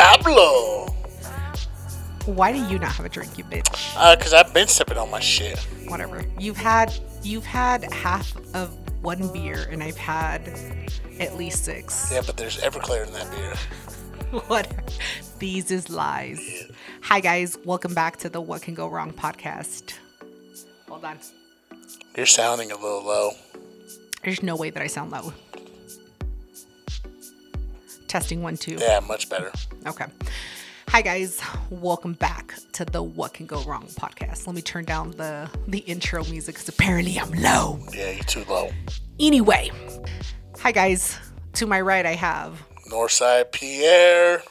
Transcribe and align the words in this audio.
Diablo. 0.00 0.86
Why 2.24 2.52
do 2.52 2.58
you 2.68 2.78
not 2.78 2.92
have 2.92 3.04
a 3.04 3.10
drink, 3.10 3.36
you 3.36 3.44
bitch? 3.44 3.94
Uh, 3.94 4.16
cause 4.16 4.32
I've 4.32 4.54
been 4.54 4.66
sipping 4.66 4.96
on 4.96 5.10
my 5.10 5.20
shit. 5.20 5.58
Whatever. 5.88 6.24
You've 6.38 6.56
had 6.56 6.90
you've 7.22 7.44
had 7.44 7.92
half 7.92 8.34
of 8.54 8.74
one 9.02 9.30
beer, 9.30 9.68
and 9.70 9.82
I've 9.82 9.98
had 9.98 10.48
at 11.18 11.36
least 11.36 11.66
six. 11.66 12.10
Yeah, 12.10 12.22
but 12.24 12.38
there's 12.38 12.56
Everclear 12.62 13.06
in 13.06 13.12
that 13.12 13.30
beer. 13.30 14.40
what 14.46 14.72
These 15.38 15.70
is 15.70 15.90
lies. 15.90 16.40
Hi 17.02 17.20
guys, 17.20 17.58
welcome 17.66 17.92
back 17.92 18.16
to 18.20 18.30
the 18.30 18.40
What 18.40 18.62
Can 18.62 18.72
Go 18.72 18.88
Wrong 18.88 19.12
podcast. 19.12 19.92
Hold 20.88 21.04
on. 21.04 21.18
You're 22.16 22.24
sounding 22.24 22.72
a 22.72 22.76
little 22.76 23.04
low. 23.04 23.32
There's 24.24 24.42
no 24.42 24.56
way 24.56 24.70
that 24.70 24.82
I 24.82 24.86
sound 24.86 25.10
low. 25.10 25.34
Testing 28.08 28.40
one, 28.42 28.56
two. 28.56 28.78
Yeah, 28.80 29.00
much 29.00 29.28
better. 29.28 29.52
Okay. 29.86 30.04
Hi 30.88 31.00
guys, 31.00 31.40
welcome 31.70 32.12
back 32.12 32.54
to 32.72 32.84
the 32.84 33.02
What 33.02 33.32
Can 33.32 33.46
Go 33.46 33.62
Wrong 33.62 33.86
podcast. 33.86 34.46
Let 34.46 34.54
me 34.54 34.60
turn 34.60 34.84
down 34.84 35.12
the 35.12 35.48
the 35.68 35.78
intro 35.78 36.22
music 36.24 36.56
because 36.56 36.68
apparently 36.68 37.18
I'm 37.18 37.30
low. 37.32 37.78
Yeah, 37.94 38.10
you're 38.10 38.24
too 38.24 38.44
low. 38.44 38.70
Anyway, 39.18 39.70
hi 40.58 40.72
guys. 40.72 41.18
To 41.54 41.66
my 41.66 41.80
right, 41.80 42.04
I 42.04 42.14
have 42.14 42.60
Northside 42.90 43.52
Pierre. 43.52 44.42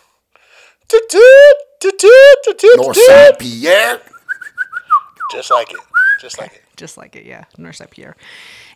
Northside 2.80 3.38
toot. 3.38 3.40
Pierre. 3.40 4.02
Just 5.32 5.52
like 5.52 5.72
it. 5.72 5.80
Just 6.20 6.40
like 6.40 6.54
it. 6.54 6.64
just 6.76 6.98
like 6.98 7.16
it, 7.16 7.26
yeah, 7.26 7.44
Northside 7.58 7.92
Pierre, 7.92 8.16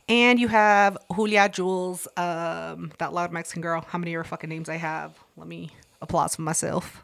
and 0.07 0.39
you 0.39 0.49
have 0.49 0.97
Julia 1.15 1.49
Jules, 1.49 2.07
um, 2.15 2.91
that 2.99 3.11
loud 3.11 3.31
Mexican 3.31 3.61
girl. 3.61 3.83
How 3.87 3.97
many 3.97 4.13
of 4.13 4.19
her 4.19 4.23
fucking 4.23 4.49
names 4.49 4.69
I 4.69 4.75
have? 4.77 5.13
Let 5.35 5.47
me 5.47 5.71
applause 6.03 6.35
for 6.35 6.43
myself. 6.43 7.03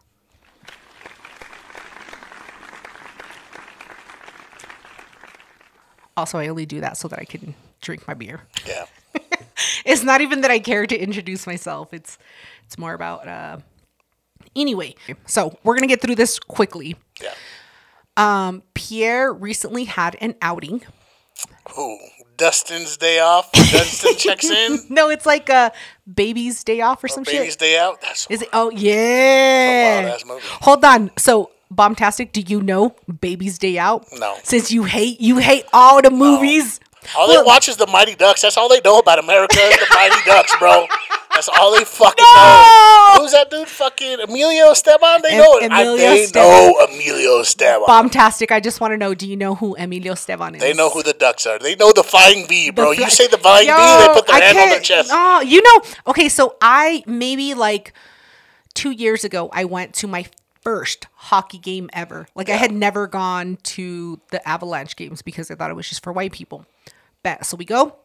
Also, 6.15 6.37
I 6.37 6.49
only 6.49 6.65
do 6.65 6.81
that 6.81 6.97
so 6.97 7.07
that 7.07 7.17
I 7.17 7.23
can 7.23 7.55
drink 7.81 8.05
my 8.07 8.13
beer. 8.13 8.41
Yeah. 8.67 8.85
it's 9.85 10.03
not 10.03 10.19
even 10.19 10.41
that 10.41 10.51
I 10.51 10.59
care 10.59 10.85
to 10.85 10.97
introduce 10.97 11.47
myself. 11.47 11.93
It's 11.93 12.17
it's 12.65 12.77
more 12.77 12.93
about 12.93 13.25
uh 13.27 13.57
anyway. 14.55 14.95
So 15.25 15.57
we're 15.63 15.75
gonna 15.75 15.87
get 15.87 16.01
through 16.01 16.15
this 16.15 16.37
quickly. 16.37 16.97
Yeah. 17.21 17.33
Um 18.17 18.63
Pierre 18.73 19.31
recently 19.31 19.85
had 19.85 20.17
an 20.19 20.35
outing. 20.41 20.83
Ooh, 21.77 21.97
Dustin's 22.39 22.97
day 22.97 23.19
off. 23.19 23.51
Dustin 23.53 24.15
checks 24.15 24.49
in. 24.49 24.79
No, 24.89 25.09
it's 25.09 25.25
like 25.25 25.49
a 25.49 25.71
baby's 26.11 26.63
day 26.63 26.81
off 26.81 27.03
or 27.03 27.07
some 27.07 27.23
Baby's 27.23 27.51
shit. 27.51 27.59
day 27.59 27.77
out. 27.77 28.01
That's 28.01 28.25
Is 28.31 28.41
it 28.41 28.49
oh 28.53 28.71
yeah. 28.71 30.17
Hold 30.61 30.83
on. 30.85 31.11
So 31.17 31.51
bombastic. 31.69 32.31
do 32.31 32.41
you 32.41 32.61
know 32.61 32.95
Baby's 33.21 33.57
Day 33.59 33.77
Out? 33.77 34.05
No. 34.17 34.35
Since 34.43 34.71
you 34.71 34.83
hate 34.85 35.19
you 35.21 35.37
hate 35.37 35.65
all 35.73 36.01
the 36.01 36.09
movies. 36.09 36.79
all 37.15 37.27
they 37.27 37.41
watch 37.43 37.67
is 37.69 37.77
the 37.77 37.87
Mighty 37.87 38.15
Ducks. 38.15 38.41
That's 38.41 38.57
all 38.57 38.69
they 38.69 38.81
know 38.83 38.99
about 38.99 39.19
America 39.19 39.59
is 39.59 39.77
the 39.77 39.87
Mighty 39.93 40.17
Ducks, 40.25 40.55
bro. 40.57 40.87
That's 41.39 41.47
all 41.57 41.71
they 41.77 41.85
fucking 41.85 42.21
No! 42.21 43.15
know. 43.15 43.21
Who's 43.23 43.31
that 43.31 43.49
dude? 43.49 43.67
Fucking 43.69 44.19
Emilio 44.19 44.71
Esteban. 44.71 45.21
They 45.23 45.29
Em- 45.31 45.37
know 45.37 45.57
it. 45.57 45.71
I, 45.71 45.83
they 45.85 46.23
Esteban. 46.23 46.43
know 46.43 46.85
Emilio 46.85 47.39
Esteban. 47.39 47.87
Bombtastic, 47.87 48.51
I 48.51 48.59
just 48.59 48.81
want 48.81 48.91
to 48.91 48.97
know, 48.97 49.13
do 49.13 49.25
you 49.25 49.37
know 49.37 49.55
who 49.55 49.73
Emilio 49.77 50.11
Esteban 50.13 50.55
is? 50.55 50.61
They 50.61 50.73
know 50.73 50.89
who 50.89 51.01
the 51.01 51.13
Ducks 51.13 51.45
are. 51.45 51.57
They 51.57 51.75
know 51.75 51.93
the 51.93 52.03
Flying 52.03 52.45
V, 52.49 52.71
bro. 52.71 52.93
fly- 52.93 53.05
you 53.05 53.09
say 53.09 53.27
the 53.27 53.37
Flying 53.37 53.67
Yo, 53.67 53.75
V, 53.75 54.07
they 54.07 54.13
put 54.13 54.27
their 54.27 54.35
I 54.35 54.39
hand 54.41 54.57
on 54.59 54.69
their 54.69 54.79
chest. 54.81 55.09
Oh, 55.13 55.39
you 55.39 55.61
know. 55.63 55.89
Okay, 56.07 56.27
so 56.27 56.57
I 56.61 57.03
maybe 57.07 57.53
like 57.53 57.93
two 58.73 58.91
years 58.91 59.23
ago, 59.23 59.49
I 59.53 59.63
went 59.63 59.93
to 59.95 60.07
my 60.07 60.25
first 60.61 61.07
hockey 61.13 61.57
game 61.57 61.89
ever. 61.93 62.27
Like 62.35 62.49
I 62.49 62.57
had 62.57 62.73
never 62.73 63.07
gone 63.07 63.57
to 63.63 64.19
the 64.31 64.45
Avalanche 64.45 64.97
games 64.97 65.21
because 65.21 65.49
I 65.49 65.55
thought 65.55 65.71
it 65.71 65.75
was 65.75 65.87
just 65.87 66.03
for 66.03 66.11
white 66.11 66.33
people. 66.33 66.65
Bet. 67.23 67.45
So 67.45 67.55
we 67.55 67.63
go, 67.63 67.95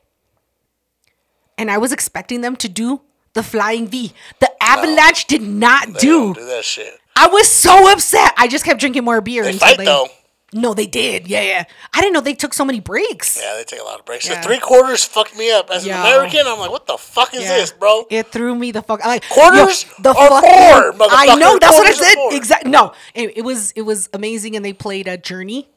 and 1.58 1.68
I 1.70 1.78
was 1.78 1.92
expecting 1.92 2.40
them 2.42 2.54
to 2.56 2.68
do 2.68 3.00
the 3.34 3.42
flying 3.42 3.88
V. 3.88 4.12
The 4.40 4.50
Avalanche 4.62 5.26
did 5.26 5.42
not 5.42 5.94
do. 5.98 6.34
do 6.34 6.44
that 6.46 6.64
shit. 6.64 6.98
I 7.16 7.28
was 7.28 7.48
so 7.48 7.92
upset. 7.92 8.32
I 8.36 8.48
just 8.48 8.64
kept 8.64 8.80
drinking 8.80 9.04
more 9.04 9.20
beer 9.20 9.42
They 9.44 9.50
until 9.50 9.68
fight 9.68 9.78
they. 9.78 9.84
though. 9.84 10.08
No, 10.56 10.72
they 10.72 10.86
did. 10.86 11.26
Yeah, 11.26 11.42
yeah. 11.42 11.64
I 11.92 12.00
didn't 12.00 12.12
know 12.12 12.20
they 12.20 12.34
took 12.34 12.54
so 12.54 12.64
many 12.64 12.78
breaks. 12.78 13.36
Yeah, 13.42 13.54
they 13.56 13.64
take 13.64 13.80
a 13.80 13.82
lot 13.82 13.98
of 13.98 14.06
breaks. 14.06 14.28
Yeah. 14.28 14.36
The 14.40 14.46
three 14.46 14.60
quarters 14.60 15.04
fucked 15.04 15.36
me 15.36 15.50
up. 15.50 15.68
As 15.68 15.84
Yo. 15.84 15.92
an 15.92 16.00
American, 16.00 16.42
I'm 16.46 16.60
like, 16.60 16.70
what 16.70 16.86
the 16.86 16.96
fuck 16.96 17.34
is 17.34 17.42
Yeah. 17.42 17.56
this, 17.56 17.72
bro? 17.72 18.04
It 18.08 18.28
threw 18.28 18.54
me 18.54 18.70
the 18.70 18.80
fuck. 18.80 19.00
I'm 19.02 19.08
Like 19.08 19.28
Quarters 19.28 19.84
yo, 19.84 20.02
the 20.04 20.14
four, 20.14 21.08
I 21.10 21.34
know 21.36 21.58
that's 21.58 21.76
what 21.76 21.88
I 21.88 21.92
said. 21.92 22.36
Exactly. 22.36 22.70
No, 22.70 22.92
it, 23.14 23.38
it 23.38 23.42
was 23.42 23.72
it 23.72 23.82
was 23.82 24.08
amazing, 24.12 24.54
and 24.54 24.64
they 24.64 24.72
played 24.72 25.08
a 25.08 25.16
Journey. 25.16 25.68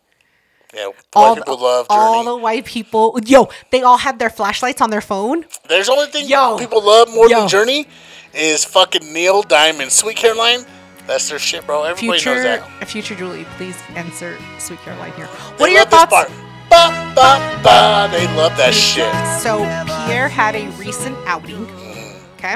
Yeah, 0.73 0.89
All 1.15 1.35
people 1.35 1.57
the, 1.57 1.63
love 1.63 1.87
Journey. 1.87 1.99
all 2.01 2.23
the 2.25 2.35
white 2.37 2.65
people. 2.65 3.17
Yo, 3.25 3.49
they 3.71 3.81
all 3.83 3.97
had 3.97 4.19
their 4.19 4.29
flashlights 4.29 4.81
on 4.81 4.89
their 4.89 5.01
phone. 5.01 5.45
There's 5.69 5.87
only 5.89 6.07
thing 6.07 6.27
Yo. 6.27 6.57
people 6.57 6.83
love 6.83 7.09
more 7.13 7.29
Yo. 7.29 7.39
than 7.39 7.47
Journey 7.49 7.87
is 8.33 8.65
fucking 8.65 9.13
Neil 9.13 9.41
Diamond, 9.43 9.91
Sweet 9.91 10.17
Caroline. 10.17 10.59
That's 11.07 11.29
their 11.29 11.39
shit, 11.39 11.65
bro. 11.65 11.83
Everybody 11.83 12.07
knows 12.17 12.21
Future, 12.21 12.43
that. 12.43 12.87
future 12.89 13.15
Julie, 13.15 13.45
please 13.55 13.77
insert 13.95 14.37
Sweet 14.59 14.79
Caroline 14.79 15.13
here. 15.13 15.25
They 15.27 15.55
What 15.55 15.69
are 15.69 15.73
your 15.73 15.85
thoughts? 15.85 16.13
part. 16.13 16.27
Ba, 16.69 17.13
ba, 17.15 17.61
ba. 17.63 18.09
They 18.11 18.27
love 18.35 18.57
that 18.57 18.73
shit. 18.73 19.09
So 19.41 19.59
Pierre 20.05 20.27
had 20.27 20.53
a 20.55 20.67
recent 20.71 21.15
outing, 21.25 21.65
Mm. 21.65 22.19
okay, 22.37 22.55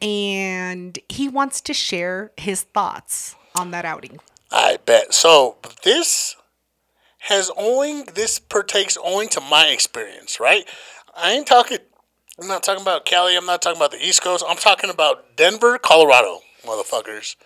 and 0.00 0.98
he 1.10 1.28
wants 1.28 1.60
to 1.62 1.74
share 1.74 2.32
his 2.38 2.62
thoughts 2.62 3.36
on 3.54 3.70
that 3.72 3.84
outing. 3.84 4.18
I 4.50 4.78
bet. 4.86 5.12
So 5.12 5.56
this 5.82 6.36
has 7.28 7.50
only 7.58 8.02
this 8.02 8.38
partakes 8.38 8.96
only 9.04 9.26
to 9.28 9.40
my 9.40 9.66
experience, 9.68 10.40
right? 10.40 10.66
I 11.14 11.32
ain't 11.32 11.46
talking. 11.46 11.78
I'm 12.40 12.48
not 12.48 12.62
talking 12.62 12.82
about 12.82 13.04
Cali. 13.04 13.36
I'm 13.36 13.44
not 13.44 13.60
talking 13.60 13.76
about 13.76 13.90
the 13.90 14.02
East 14.02 14.22
Coast. 14.22 14.44
I'm 14.48 14.56
talking 14.56 14.88
about 14.88 15.36
Denver, 15.36 15.78
Colorado, 15.78 16.40
motherfuckers. 16.64 17.36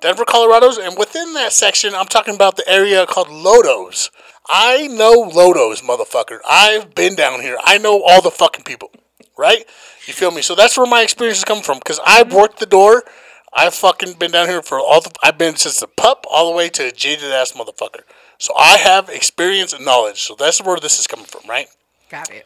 Denver, 0.00 0.24
Colorado's, 0.24 0.78
and 0.78 0.96
within 0.96 1.34
that 1.34 1.52
section, 1.52 1.94
I'm 1.94 2.06
talking 2.06 2.34
about 2.34 2.56
the 2.56 2.68
area 2.68 3.04
called 3.04 3.28
Lodos. 3.28 4.10
I 4.48 4.86
know 4.86 5.28
Lodos, 5.28 5.82
motherfucker. 5.82 6.38
I've 6.48 6.94
been 6.94 7.14
down 7.14 7.40
here. 7.40 7.58
I 7.64 7.78
know 7.78 8.02
all 8.02 8.22
the 8.22 8.30
fucking 8.30 8.64
people, 8.64 8.90
right? 9.36 9.64
You 10.06 10.12
feel 10.12 10.30
me? 10.30 10.42
So 10.42 10.54
that's 10.54 10.78
where 10.78 10.86
my 10.86 11.02
experience 11.02 11.38
is 11.38 11.44
coming 11.44 11.64
from 11.64 11.78
because 11.78 12.00
I've 12.06 12.28
mm-hmm. 12.28 12.36
worked 12.36 12.58
the 12.58 12.66
door. 12.66 13.04
I've 13.52 13.74
fucking 13.74 14.14
been 14.14 14.30
down 14.30 14.48
here 14.48 14.62
for 14.62 14.78
all 14.78 15.00
the. 15.00 15.10
I've 15.22 15.36
been 15.36 15.56
since 15.56 15.80
the 15.80 15.88
pup 15.88 16.24
all 16.30 16.50
the 16.50 16.56
way 16.56 16.68
to 16.70 16.88
a 16.88 16.92
jaded 16.92 17.30
ass 17.32 17.52
motherfucker. 17.52 18.02
So 18.42 18.52
I 18.56 18.76
have 18.76 19.08
experience 19.08 19.72
and 19.72 19.84
knowledge. 19.84 20.20
So 20.22 20.34
that's 20.36 20.60
where 20.60 20.76
this 20.76 20.98
is 20.98 21.06
coming 21.06 21.26
from, 21.26 21.48
right? 21.48 21.68
Got 22.10 22.28
it. 22.30 22.44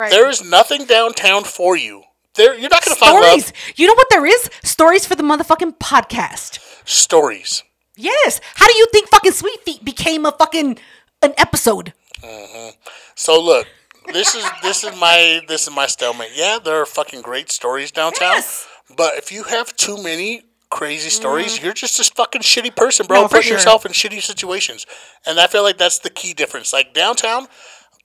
Right. 0.00 0.10
There 0.10 0.30
is 0.30 0.42
nothing 0.42 0.86
downtown 0.86 1.44
for 1.44 1.76
you. 1.76 2.04
There, 2.32 2.58
you're 2.58 2.70
not 2.70 2.82
gonna 2.82 2.96
find 2.96 3.22
stories. 3.22 3.44
love. 3.48 3.52
You 3.76 3.86
know 3.86 3.92
what 3.92 4.08
there 4.08 4.24
is? 4.24 4.48
Stories 4.62 5.04
for 5.04 5.16
the 5.16 5.22
motherfucking 5.22 5.76
podcast. 5.76 6.60
Stories. 6.88 7.62
Yes. 7.94 8.40
How 8.54 8.66
do 8.66 8.74
you 8.74 8.86
think 8.90 9.10
fucking 9.10 9.32
Sweet 9.32 9.60
Feet 9.66 9.84
became 9.84 10.24
a 10.24 10.32
fucking 10.32 10.78
an 11.20 11.34
episode? 11.36 11.92
Mm-hmm. 12.22 12.70
So 13.14 13.38
look, 13.38 13.66
this 14.14 14.34
is 14.34 14.46
this 14.62 14.82
is 14.82 14.98
my 14.98 15.42
this 15.46 15.68
is 15.68 15.74
my 15.74 15.86
stalemate. 15.88 16.30
Yeah, 16.34 16.58
there 16.58 16.80
are 16.80 16.86
fucking 16.86 17.20
great 17.20 17.52
stories 17.52 17.90
downtown, 17.90 18.32
Yes. 18.36 18.66
but 18.96 19.18
if 19.18 19.30
you 19.30 19.42
have 19.42 19.76
too 19.76 20.02
many 20.02 20.44
crazy 20.74 21.08
stories, 21.10 21.62
you're 21.62 21.72
just 21.72 22.00
a 22.00 22.04
fucking 22.14 22.42
shitty 22.42 22.74
person, 22.74 23.06
bro. 23.06 23.22
No, 23.22 23.28
Putting 23.28 23.42
sure. 23.44 23.52
yourself 23.56 23.86
in 23.86 23.92
shitty 23.92 24.20
situations, 24.22 24.86
and 25.24 25.38
I 25.38 25.46
feel 25.46 25.62
like 25.62 25.78
that's 25.78 26.00
the 26.00 26.10
key 26.10 26.32
difference. 26.34 26.72
Like 26.72 26.92
downtown, 26.92 27.46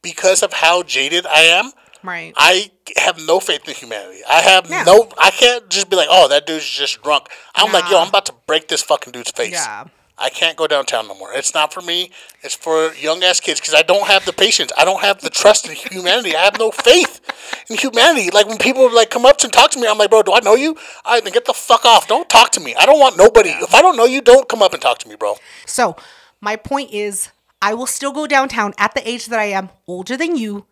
because 0.03 0.44
of 0.44 0.53
how 0.53 0.84
jaded 0.84 1.25
I 1.25 1.41
am. 1.59 1.72
Right. 2.02 2.31
I 2.38 2.72
have 2.96 3.18
no 3.28 3.41
faith 3.41 3.67
in 3.67 3.73
humanity. 3.76 4.22
I 4.29 4.40
have 4.41 4.70
Yeah. 4.70 4.84
no. 4.84 5.09
I 5.17 5.32
can't 5.32 5.67
just 5.70 5.90
be 5.90 5.97
like, 5.97 6.08
"Oh, 6.09 6.29
that 6.29 6.46
dude's 6.47 6.70
just 6.70 7.02
drunk." 7.03 7.28
I'm 7.55 7.73
like, 7.73 7.90
"Yo, 7.91 7.97
I'm 7.99 8.08
about 8.08 8.26
to 8.28 8.34
break 8.47 8.70
this 8.70 8.82
fucking 8.84 9.11
dude's 9.11 9.32
face." 9.32 9.52
Yeah. 9.52 9.85
I 10.20 10.30
can't 10.30 10.58
go 10.58 10.68
downtown 10.68 11.08
no 11.08 11.16
more. 11.16 11.34
It's 11.34 11.54
not 11.54 11.74
for 11.74 11.82
me. 11.82 12.12
It's 12.42 12.56
for 12.56 12.94
young 12.96 13.24
ass 13.24 13.40
kids 13.40 13.60
because 13.60 13.74
I 13.74 13.82
don't 13.82 14.08
have 14.08 14.26
the 14.26 14.34
patience. 14.34 14.72
I 14.78 14.86
don't 14.86 15.02
have 15.02 15.22
the 15.22 15.30
trust 15.30 15.68
in 15.68 15.76
humanity. 15.76 16.36
I 16.36 16.42
have 16.42 16.60
no 16.60 16.72
faith 16.72 17.22
in 17.70 17.78
humanity. 17.78 18.30
Like 18.32 18.48
when 18.48 18.58
people 18.58 18.94
like 18.94 19.10
come 19.10 19.26
up 19.26 19.38
to 19.38 19.48
and 19.48 19.54
talk 19.54 19.72
to 19.72 19.80
me, 19.80 19.88
I'm 19.88 19.98
like, 19.98 20.10
bro, 20.10 20.22
do 20.22 20.34
I 20.34 20.42
know 20.42 20.56
you? 20.56 20.76
I 21.06 21.22
then 21.22 21.34
get 21.34 21.46
the 21.46 21.54
fuck 21.54 21.86
off. 21.86 22.08
Don't 22.08 22.30
talk 22.30 22.52
to 22.52 22.60
me. 22.60 22.76
I 22.76 22.86
don't 22.86 23.00
want 23.00 23.18
nobody. 23.18 23.50
If 23.50 23.74
I 23.74 23.82
don't 23.82 23.96
know 23.96 24.06
you, 24.06 24.22
don't 24.22 24.48
come 24.50 24.62
up 24.62 24.74
and 24.74 24.82
talk 24.82 25.00
to 25.00 25.10
me, 25.10 25.16
bro. 25.16 25.36
So 25.66 25.96
my 26.42 26.56
point 26.56 26.92
is 26.92 27.30
I 27.62 27.74
will 27.74 27.88
still 27.88 28.12
go 28.12 28.28
downtown 28.28 28.74
at 28.78 28.94
the 28.94 29.08
age 29.10 29.28
that 29.28 29.40
I 29.40 29.46
am, 29.46 29.70
older 29.88 30.16
than 30.18 30.36
you, 30.36 30.66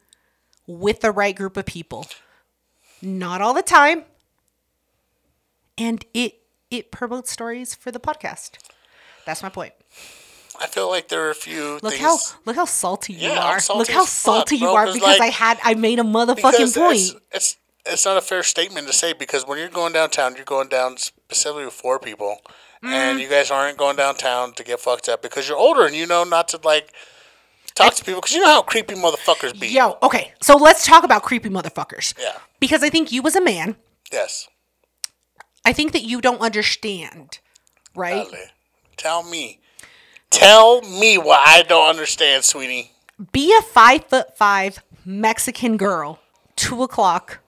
with 0.66 1.02
the 1.02 1.12
right 1.12 1.36
group 1.36 1.58
of 1.58 1.66
people. 1.66 2.08
Not 3.02 3.42
all 3.42 3.54
the 3.54 3.62
time. 3.62 4.04
And 5.78 6.06
it 6.14 6.40
it 6.70 6.92
promotes 6.92 7.32
stories 7.32 7.74
for 7.76 7.92
the 7.92 8.00
podcast. 8.00 8.58
That's 9.28 9.44
my 9.44 9.50
point. 9.50 9.74
I 10.60 10.66
feel 10.66 10.90
like 10.90 11.10
there 11.10 11.22
are 11.28 11.30
a 11.30 11.36
few 11.36 11.78
Look 11.84 11.94
things. 11.94 12.02
how 12.02 12.18
look 12.46 12.56
how 12.56 12.66
salty 12.66 13.14
you 13.14 13.30
Yeah, 13.30 13.44
are. 13.44 13.60
salty 13.60 13.80
Look 13.80 13.90
how 13.90 14.02
as 14.04 14.08
fuck, 14.08 14.34
salty 14.36 14.58
bro, 14.58 14.70
you 14.72 14.76
are 14.76 14.86
'cause, 14.86 14.94
because 14.96 15.20
like- 15.20 15.22
I 15.22 15.34
had 15.46 15.60
I 15.64 15.74
made 15.76 16.00
a 16.00 16.04
motherfucking 16.04 16.74
point. 16.76 16.98
It's, 16.98 17.16
it's 17.32 17.58
it's 17.86 18.06
not 18.06 18.18
a 18.18 18.22
fair 18.22 18.42
statement 18.42 18.88
to 18.88 18.94
say 18.94 19.14
because 19.14 19.46
when 19.46 19.60
you're 19.60 19.70
going 19.70 19.94
downtown, 19.94 20.36
you're 20.36 20.46
going 20.46 20.68
down 20.70 20.98
specifically 20.98 21.66
with 21.66 21.74
four 21.76 22.00
people, 22.00 22.42
Mm. 22.84 22.92
and 22.94 23.20
you 23.20 23.28
guys 23.28 23.52
aren't 23.52 23.78
going 23.78 23.96
downtown 23.98 24.54
to 24.54 24.64
get 24.64 24.80
fucked 24.80 25.08
up 25.10 25.22
because 25.22 25.48
you're 25.48 25.58
older 25.58 25.86
and 25.86 25.96
you 25.96 26.06
know 26.08 26.24
not 26.24 26.48
to 26.50 26.58
like 26.64 26.92
talk 27.76 27.94
to 27.96 28.04
people 28.04 28.22
because 28.22 28.34
you 28.36 28.42
know 28.42 28.48
how 28.50 28.62
creepy 28.64 28.96
motherfuckers 28.96 29.60
be. 29.60 29.68
Yo, 29.68 29.98
okay. 30.02 30.34
So 30.42 30.56
let's 30.58 30.86
talk 30.86 31.04
about 31.04 31.22
creepy 31.24 31.50
motherfuckers. 31.50 32.14
Yeah. 32.20 32.38
Because 32.60 32.82
I 32.84 32.90
think 32.90 33.12
you 33.12 33.22
as 33.28 33.36
a 33.36 33.42
man, 33.42 33.76
Yes. 34.12 34.48
I 35.66 35.74
think 35.74 35.92
that 35.92 36.04
you 36.04 36.22
don't 36.22 36.40
understand, 36.40 37.40
right? 37.96 38.26
Ale. 38.34 38.48
Tell 38.98 39.24
me. 39.24 39.60
Tell 40.30 40.82
me 40.82 41.18
what 41.18 41.40
I 41.48 41.62
don't 41.62 41.88
understand, 41.90 42.44
sweetie. 42.44 42.92
Be 43.32 43.56
a 43.58 43.62
five 43.62 44.06
foot 44.06 44.38
five 44.38 44.84
Mexican 45.06 45.78
girl, 45.78 46.20
two 46.56 46.84
o'clock 46.84 47.40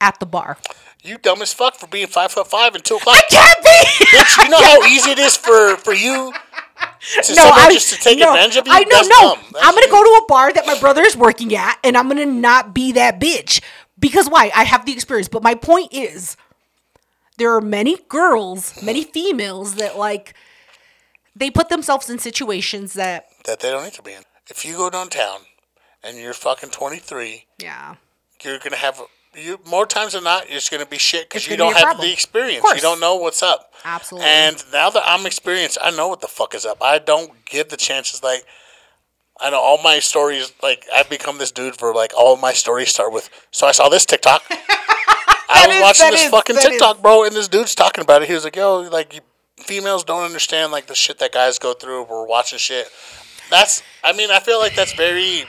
at 0.00 0.20
the 0.20 0.26
bar. 0.26 0.58
You 1.02 1.18
dumb 1.18 1.42
as 1.42 1.52
fuck 1.52 1.74
for 1.76 1.86
being 1.86 2.06
five 2.06 2.32
foot 2.32 2.48
five 2.48 2.74
and 2.74 2.84
two 2.84 2.96
o'clock. 2.96 3.16
I 3.16 3.22
can't 3.28 3.62
be. 3.64 4.04
Bitch, 4.06 4.44
you 4.44 4.50
know 4.50 4.58
how 4.62 4.82
easy 4.84 5.10
it 5.10 5.18
is 5.18 5.36
for 5.36 5.76
for 5.76 5.94
you 5.94 6.32
to 7.22 7.34
No, 7.34 7.48
I 7.48 7.70
just 7.72 7.92
to 7.94 7.98
take 7.98 8.18
no, 8.18 8.30
advantage 8.32 8.56
of 8.56 8.66
you. 8.66 8.72
I 8.72 8.80
know, 8.80 8.88
That's 8.90 9.08
no. 9.08 9.36
I'm 9.60 9.74
gonna 9.74 9.86
you. 9.86 9.92
go 9.92 10.02
to 10.04 10.22
a 10.22 10.26
bar 10.28 10.52
that 10.52 10.66
my 10.66 10.78
brother 10.78 11.02
is 11.02 11.16
working 11.16 11.54
at, 11.54 11.78
and 11.82 11.96
I'm 11.96 12.08
gonna 12.08 12.26
not 12.26 12.74
be 12.74 12.92
that 12.92 13.20
bitch 13.20 13.60
because 13.98 14.28
why? 14.28 14.50
I 14.54 14.64
have 14.64 14.84
the 14.84 14.92
experience. 14.92 15.28
But 15.28 15.42
my 15.42 15.54
point 15.54 15.92
is, 15.92 16.36
there 17.38 17.54
are 17.54 17.60
many 17.60 17.98
girls, 18.08 18.80
many 18.82 19.04
females 19.04 19.76
that 19.76 19.96
like 19.98 20.34
they 21.34 21.50
put 21.50 21.68
themselves 21.68 22.10
in 22.10 22.18
situations 22.18 22.94
that 22.94 23.26
that 23.44 23.60
they 23.60 23.70
don't 23.70 23.84
need 23.84 23.94
to 23.94 24.02
be 24.02 24.12
in. 24.12 24.22
If 24.48 24.64
you 24.64 24.76
go 24.76 24.90
downtown 24.90 25.40
and 26.02 26.18
you're 26.18 26.34
fucking 26.34 26.70
23, 26.70 27.46
yeah. 27.58 27.94
you're 28.42 28.58
gonna 28.58 28.76
have 28.76 29.00
you 29.34 29.58
more 29.66 29.86
times 29.86 30.12
than 30.12 30.24
not. 30.24 30.48
You're 30.48 30.58
just 30.58 30.70
gonna 30.70 30.86
be 30.86 30.98
shit 30.98 31.28
because 31.28 31.48
you 31.48 31.56
don't 31.56 31.74
have 31.74 31.82
problem. 31.82 32.06
the 32.06 32.12
experience. 32.12 32.64
You 32.74 32.80
don't 32.80 33.00
know 33.00 33.16
what's 33.16 33.42
up. 33.42 33.72
Absolutely. 33.84 34.28
And 34.28 34.62
now 34.72 34.90
that 34.90 35.02
I'm 35.06 35.26
experienced, 35.26 35.78
I 35.80 35.90
know 35.90 36.08
what 36.08 36.20
the 36.20 36.28
fuck 36.28 36.54
is 36.54 36.66
up. 36.66 36.82
I 36.82 36.98
don't 36.98 37.44
give 37.46 37.68
the 37.70 37.76
chances. 37.76 38.22
Like 38.22 38.44
I 39.40 39.50
know 39.50 39.60
all 39.60 39.82
my 39.82 39.98
stories. 40.00 40.52
Like 40.62 40.86
I've 40.94 41.08
become 41.08 41.38
this 41.38 41.50
dude 41.50 41.76
for 41.76 41.94
like 41.94 42.12
all 42.16 42.36
my 42.36 42.52
stories 42.52 42.90
start 42.90 43.12
with. 43.12 43.30
So 43.50 43.66
I 43.66 43.72
saw 43.72 43.88
this 43.88 44.04
TikTok. 44.04 44.42
I 44.50 45.66
was 45.66 45.76
is- 45.76 45.82
watching 45.82 46.10
this 46.10 46.24
is- 46.24 46.30
fucking 46.30 46.56
TikTok, 46.56 47.02
bro, 47.02 47.24
and 47.24 47.34
this 47.34 47.48
dude's 47.48 47.74
talking 47.74 48.02
about 48.02 48.22
it. 48.22 48.28
He 48.28 48.34
was 48.34 48.44
like, 48.44 48.56
"Yo, 48.56 48.80
like 48.82 49.14
you, 49.14 49.20
females 49.62 50.04
don't 50.04 50.24
understand 50.24 50.72
like 50.72 50.86
the 50.86 50.94
shit 50.94 51.18
that 51.18 51.32
guys 51.32 51.58
go 51.58 51.74
through. 51.74 52.04
We're 52.04 52.26
watching 52.26 52.58
shit." 52.58 52.88
That's. 53.50 53.82
I 54.04 54.12
mean, 54.12 54.30
I 54.30 54.40
feel 54.40 54.58
like 54.58 54.74
that's 54.74 54.94
very 54.94 55.44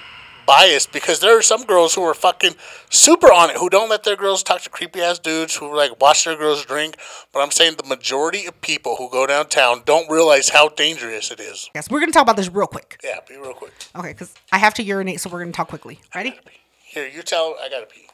biased 0.46 0.92
because 0.92 1.20
there 1.20 1.38
are 1.38 1.42
some 1.42 1.64
girls 1.64 1.96
who 1.96 2.04
are 2.04 2.14
fucking 2.14 2.56
super 2.90 3.32
on 3.32 3.50
it 3.50 3.58
who 3.58 3.70
don't 3.70 3.90
let 3.90 4.04
their 4.04 4.16
girls 4.16 4.44
talk 4.44 4.62
to 4.62 4.70
creepy 4.70 5.02
ass 5.02 5.20
dudes 5.20 5.56
who 5.56 5.76
like 5.76 6.00
watch 6.02 6.26
their 6.26 6.36
girls 6.36 6.66
drink. 6.66 6.98
But 7.32 7.40
I'm 7.42 7.52
saying 7.52 7.76
the 7.78 7.88
majority 7.88 8.46
of 8.46 8.60
people 8.62 8.96
who 8.98 9.10
go 9.10 9.26
downtown 9.26 9.84
don't 9.86 10.10
realize 10.10 10.50
how 10.50 10.70
dangerous 10.70 11.32
it 11.32 11.40
is. 11.40 11.70
Yes, 11.74 11.90
we're 11.90 12.00
gonna 12.00 12.12
talk 12.12 12.24
about 12.24 12.38
this 12.38 12.50
real 12.50 12.68
quick. 12.68 13.00
Yeah, 13.04 13.20
be 13.28 13.38
real 13.38 13.54
quick. 13.54 13.74
Okay, 13.96 14.12
because 14.12 14.34
I 14.52 14.58
have 14.58 14.74
to 14.76 14.84
urinate, 14.84 15.22
so 15.22 15.30
we're 15.30 15.40
gonna 15.40 15.52
talk 15.52 15.70
quickly. 15.70 16.00
Ready? 16.14 16.40
Here, 16.84 17.08
you 17.08 17.22
tell. 17.22 17.56
I 17.62 17.70
gotta 17.70 17.86
pee. 17.86 18.08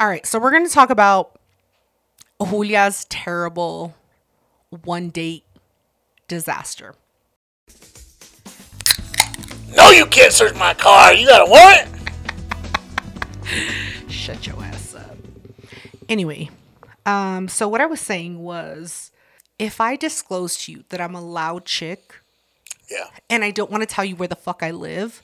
All 0.00 0.06
right, 0.06 0.24
so 0.26 0.38
we're 0.38 0.52
gonna 0.52 0.68
talk 0.68 0.90
about 0.90 1.38
Julia's 2.40 3.04
terrible 3.06 3.94
one 4.70 5.08
date 5.10 5.44
disaster. 6.28 6.94
No, 9.76 9.90
you 9.90 10.06
can't 10.06 10.32
search 10.32 10.54
my 10.54 10.74
car. 10.74 11.12
You 11.14 11.26
got 11.26 11.46
a 11.46 11.50
warrant. 11.50 11.88
Shut 14.10 14.46
your 14.46 14.62
ass 14.62 14.94
up. 14.94 15.16
Anyway, 16.08 16.48
um, 17.06 17.48
so 17.48 17.68
what 17.68 17.80
I 17.80 17.86
was 17.86 18.00
saying 18.00 18.38
was 18.42 19.10
if 19.58 19.80
I 19.80 19.96
disclose 19.96 20.56
to 20.64 20.72
you 20.72 20.84
that 20.88 21.00
I'm 21.00 21.14
a 21.14 21.20
loud 21.20 21.64
chick 21.64 22.14
Yeah. 22.90 23.06
and 23.28 23.44
I 23.44 23.50
don't 23.50 23.70
want 23.70 23.82
to 23.82 23.86
tell 23.86 24.04
you 24.04 24.16
where 24.16 24.28
the 24.28 24.36
fuck 24.36 24.62
I 24.62 24.70
live, 24.70 25.22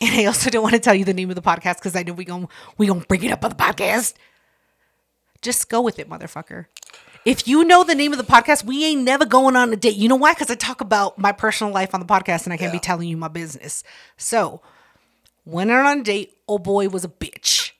and 0.00 0.10
I 0.20 0.24
also 0.26 0.50
don't 0.50 0.62
want 0.62 0.74
to 0.74 0.80
tell 0.80 0.94
you 0.94 1.04
the 1.04 1.14
name 1.14 1.30
of 1.30 1.36
the 1.36 1.42
podcast 1.42 1.76
because 1.76 1.94
I 1.96 2.02
know 2.02 2.12
we 2.12 2.24
gon' 2.24 2.48
we 2.76 2.86
gonna 2.88 3.00
bring 3.06 3.22
it 3.22 3.30
up 3.30 3.44
on 3.44 3.50
the 3.50 3.56
podcast. 3.56 4.14
Just 5.42 5.68
go 5.70 5.80
with 5.80 5.98
it, 5.98 6.08
motherfucker. 6.10 6.66
If 7.24 7.46
you 7.46 7.64
know 7.64 7.84
the 7.84 7.94
name 7.94 8.12
of 8.12 8.18
the 8.18 8.24
podcast, 8.24 8.64
we 8.64 8.84
ain't 8.84 9.02
never 9.02 9.26
going 9.26 9.54
on 9.56 9.72
a 9.72 9.76
date. 9.76 9.96
You 9.96 10.08
know 10.08 10.16
why? 10.16 10.32
Because 10.32 10.50
I 10.50 10.54
talk 10.54 10.80
about 10.80 11.18
my 11.18 11.32
personal 11.32 11.72
life 11.72 11.94
on 11.94 12.00
the 12.00 12.06
podcast 12.06 12.44
and 12.44 12.52
I 12.52 12.56
can't 12.56 12.72
be 12.72 12.78
telling 12.78 13.08
you 13.08 13.16
my 13.16 13.28
business. 13.28 13.84
So, 14.16 14.62
went 15.44 15.70
on 15.70 16.00
a 16.00 16.02
date. 16.02 16.32
Oh 16.48 16.58
boy, 16.58 16.88
was 16.88 17.04
a 17.04 17.08
bitch. 17.08 17.72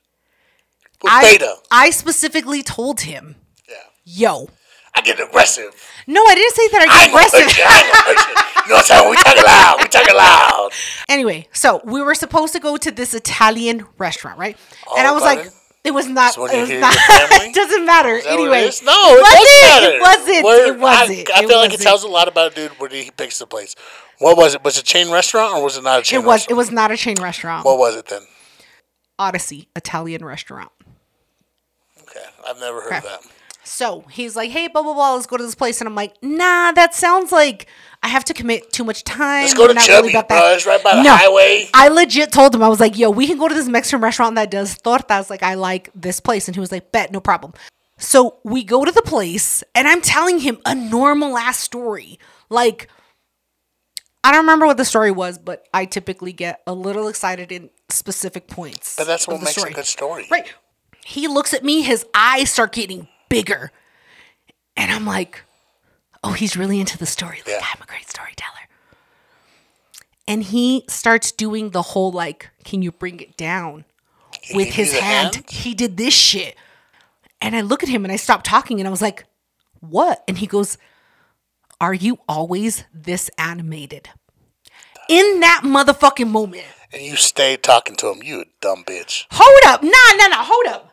With 1.01 1.11
I, 1.11 1.21
beta. 1.23 1.55
I 1.71 1.89
specifically 1.89 2.61
told 2.61 3.01
him, 3.01 3.35
Yeah. 3.67 3.75
yo. 4.05 4.49
I 4.93 5.01
get 5.01 5.19
aggressive. 5.19 5.73
No, 6.05 6.23
I 6.23 6.35
didn't 6.35 6.53
say 6.53 6.67
that 6.67 6.81
I 6.81 6.83
I 6.83 6.87
get 6.87 6.97
hurt 6.99 7.07
aggressive. 7.07 7.57
you. 7.57 7.63
I 7.65 7.77
ain't 7.77 7.93
gonna 7.93 8.03
hurt 8.03 8.27
you. 8.27 8.41
You 8.61 8.69
know 8.69 8.75
what 8.75 8.79
I'm 8.79 8.85
saying? 8.85 9.09
We 9.09 9.15
talking 9.15 9.43
loud. 9.43 9.77
We 9.81 9.87
talking 9.87 10.15
loud. 10.15 10.69
Anyway, 11.09 11.47
so 11.53 11.81
we 11.85 12.01
were 12.01 12.13
supposed 12.13 12.53
to 12.53 12.59
go 12.59 12.77
to 12.77 12.91
this 12.91 13.13
Italian 13.15 13.87
restaurant, 13.97 14.37
right? 14.37 14.55
and 14.97 15.07
oh, 15.07 15.09
I 15.09 15.11
was 15.13 15.23
Italian? 15.23 15.45
like, 15.45 15.53
it 15.83 15.91
was 15.91 16.07
not. 16.07 16.33
So 16.33 16.45
it 16.45 16.61
was 16.61 16.69
not. 16.69 16.93
it 17.41 17.55
doesn't 17.55 17.85
matter. 17.85 18.15
Is 18.15 18.23
that 18.23 18.31
what 18.31 18.39
anyway, 18.39 18.67
it? 18.67 18.81
No, 18.83 18.93
it, 18.93 19.19
does 19.19 19.61
matter. 19.61 19.95
It 19.95 20.01
wasn't. 20.01 20.37
It 20.37 20.79
wasn't. 20.79 21.29
I, 21.31 21.39
I 21.39 21.43
it 21.43 21.47
feel 21.47 21.57
like 21.57 21.69
it 21.69 21.73
wasn't. 21.73 21.81
tells 21.81 22.03
a 22.03 22.07
lot 22.07 22.27
about 22.27 22.51
a 22.51 22.55
dude 22.55 22.71
when 22.79 22.91
he 22.91 23.09
picks 23.15 23.39
the 23.39 23.47
place. 23.47 23.75
What 24.19 24.37
was 24.37 24.53
it? 24.53 24.63
Was 24.63 24.77
it 24.77 24.81
a 24.81 24.85
chain 24.85 25.11
restaurant 25.11 25.55
or 25.55 25.63
was 25.63 25.77
it 25.77 25.83
not 25.83 26.01
a 26.01 26.03
chain 26.03 26.19
It 26.19 26.25
was. 26.25 26.45
It 26.47 26.53
was 26.53 26.71
not 26.71 26.91
a 26.91 26.97
chain 26.97 27.15
restaurant. 27.19 27.65
What 27.65 27.79
was 27.79 27.95
it 27.95 28.05
then? 28.05 28.21
Odyssey 29.17 29.69
Italian 29.75 30.23
restaurant. 30.23 30.71
Okay, 32.01 32.25
I've 32.47 32.59
never 32.59 32.81
heard 32.81 32.93
of 32.93 33.03
that. 33.03 33.21
So 33.71 34.03
he's 34.11 34.35
like, 34.35 34.51
"Hey, 34.51 34.67
blah 34.67 34.83
blah 34.83 34.93
blah, 34.93 35.13
let's 35.13 35.27
go 35.27 35.37
to 35.37 35.43
this 35.43 35.55
place," 35.55 35.79
and 35.79 35.87
I'm 35.87 35.95
like, 35.95 36.21
"Nah, 36.21 36.73
that 36.73 36.93
sounds 36.93 37.31
like 37.31 37.67
I 38.03 38.09
have 38.09 38.25
to 38.25 38.33
commit 38.33 38.73
too 38.73 38.83
much 38.83 39.05
time. 39.05 39.43
Let's 39.43 39.53
go 39.53 39.65
to 39.65 39.73
Chubby, 39.73 40.11
bro. 40.11 40.53
It's 40.53 40.65
right 40.65 40.83
by 40.83 40.95
the 41.01 41.09
highway. 41.09 41.69
I 41.73 41.87
legit 41.87 42.33
told 42.33 42.53
him 42.53 42.61
I 42.63 42.67
was 42.67 42.81
like, 42.81 42.97
"Yo, 42.97 43.09
we 43.09 43.27
can 43.27 43.37
go 43.37 43.47
to 43.47 43.55
this 43.55 43.69
Mexican 43.69 44.01
restaurant 44.01 44.35
that 44.35 44.51
does 44.51 44.77
tortas. 44.77 45.29
Like, 45.29 45.41
I 45.41 45.53
like 45.53 45.89
this 45.95 46.19
place," 46.19 46.49
and 46.49 46.55
he 46.55 46.59
was 46.59 46.69
like, 46.69 46.91
"Bet, 46.91 47.13
no 47.13 47.21
problem." 47.21 47.53
So 47.97 48.39
we 48.43 48.65
go 48.65 48.83
to 48.83 48.91
the 48.91 49.01
place, 49.03 49.63
and 49.73 49.87
I'm 49.87 50.01
telling 50.01 50.39
him 50.39 50.59
a 50.65 50.75
normal 50.75 51.37
ass 51.37 51.57
story, 51.57 52.19
like. 52.49 52.89
I 54.23 54.31
don't 54.31 54.41
remember 54.41 54.67
what 54.67 54.77
the 54.77 54.85
story 54.85 55.09
was, 55.09 55.39
but 55.39 55.67
I 55.73 55.85
typically 55.85 56.31
get 56.31 56.61
a 56.67 56.73
little 56.73 57.07
excited 57.07 57.51
in 57.51 57.71
specific 57.89 58.47
points. 58.47 58.95
But 58.95 59.07
that's 59.07 59.27
what 59.27 59.39
makes 59.39 59.53
story. 59.53 59.71
a 59.71 59.73
good 59.73 59.87
story. 59.87 60.27
Right. 60.29 60.53
He 61.03 61.27
looks 61.27 61.55
at 61.55 61.63
me, 61.63 61.81
his 61.81 62.05
eyes 62.13 62.51
start 62.51 62.71
getting 62.71 63.07
bigger. 63.31 63.71
And 64.77 64.91
I'm 64.91 65.05
like, 65.05 65.43
oh, 66.23 66.31
he's 66.33 66.55
really 66.55 66.79
into 66.79 66.97
the 66.97 67.05
story. 67.05 67.37
Like, 67.37 67.47
Yeah. 67.47 67.65
I'm 67.75 67.81
a 67.81 67.85
great 67.87 68.09
storyteller. 68.09 68.49
And 70.27 70.43
he 70.43 70.85
starts 70.87 71.31
doing 71.31 71.71
the 71.71 71.81
whole, 71.81 72.11
like, 72.11 72.49
can 72.63 72.81
you 72.81 72.91
bring 72.91 73.19
it 73.19 73.35
down 73.37 73.85
with 74.53 74.69
his 74.69 74.93
hand? 74.97 75.35
hand? 75.35 75.49
He 75.49 75.73
did 75.73 75.97
this 75.97 76.13
shit. 76.13 76.55
And 77.41 77.55
I 77.55 77.61
look 77.61 77.83
at 77.83 77.89
him 77.89 78.05
and 78.05 78.11
I 78.11 78.17
stop 78.17 78.43
talking 78.43 78.79
and 78.79 78.87
I 78.87 78.91
was 78.91 79.01
like, 79.01 79.25
what? 79.79 80.23
And 80.27 80.37
he 80.37 80.45
goes, 80.47 80.77
are 81.81 81.93
you 81.93 82.19
always 82.29 82.83
this 82.93 83.29
animated? 83.37 84.09
In 85.09 85.39
that 85.39 85.61
motherfucking 85.63 86.29
moment. 86.29 86.65
And 86.93 87.01
you 87.01 87.15
stayed 87.15 87.63
talking 87.63 87.95
to 87.97 88.11
him. 88.11 88.21
You 88.23 88.45
dumb 88.61 88.83
bitch. 88.85 89.25
Hold 89.31 89.59
up. 89.65 89.81
Nah, 89.81 89.89
nah, 90.15 90.27
nah. 90.27 90.43
Hold 90.43 90.67
up. 90.67 90.90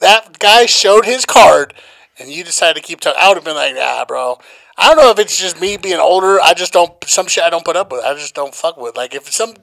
That 0.00 0.38
guy 0.38 0.66
showed 0.66 1.04
his 1.04 1.24
card, 1.24 1.74
and 2.18 2.28
you 2.30 2.44
decided 2.44 2.80
to 2.80 2.86
keep 2.86 3.00
talking. 3.00 3.20
I 3.20 3.28
would 3.28 3.36
have 3.36 3.44
been 3.44 3.54
like, 3.54 3.74
nah, 3.74 4.04
bro. 4.04 4.38
I 4.76 4.88
don't 4.88 4.96
know 5.04 5.10
if 5.10 5.18
it's 5.18 5.38
just 5.38 5.60
me 5.60 5.76
being 5.76 6.00
older. 6.00 6.40
I 6.40 6.52
just 6.54 6.72
don't 6.72 6.92
some 7.06 7.28
shit 7.28 7.44
I 7.44 7.50
don't 7.50 7.64
put 7.64 7.76
up 7.76 7.92
with. 7.92 8.04
I 8.04 8.14
just 8.14 8.34
don't 8.34 8.54
fuck 8.54 8.76
with. 8.76 8.96
Like 8.96 9.14
if 9.14 9.32
some 9.32 9.54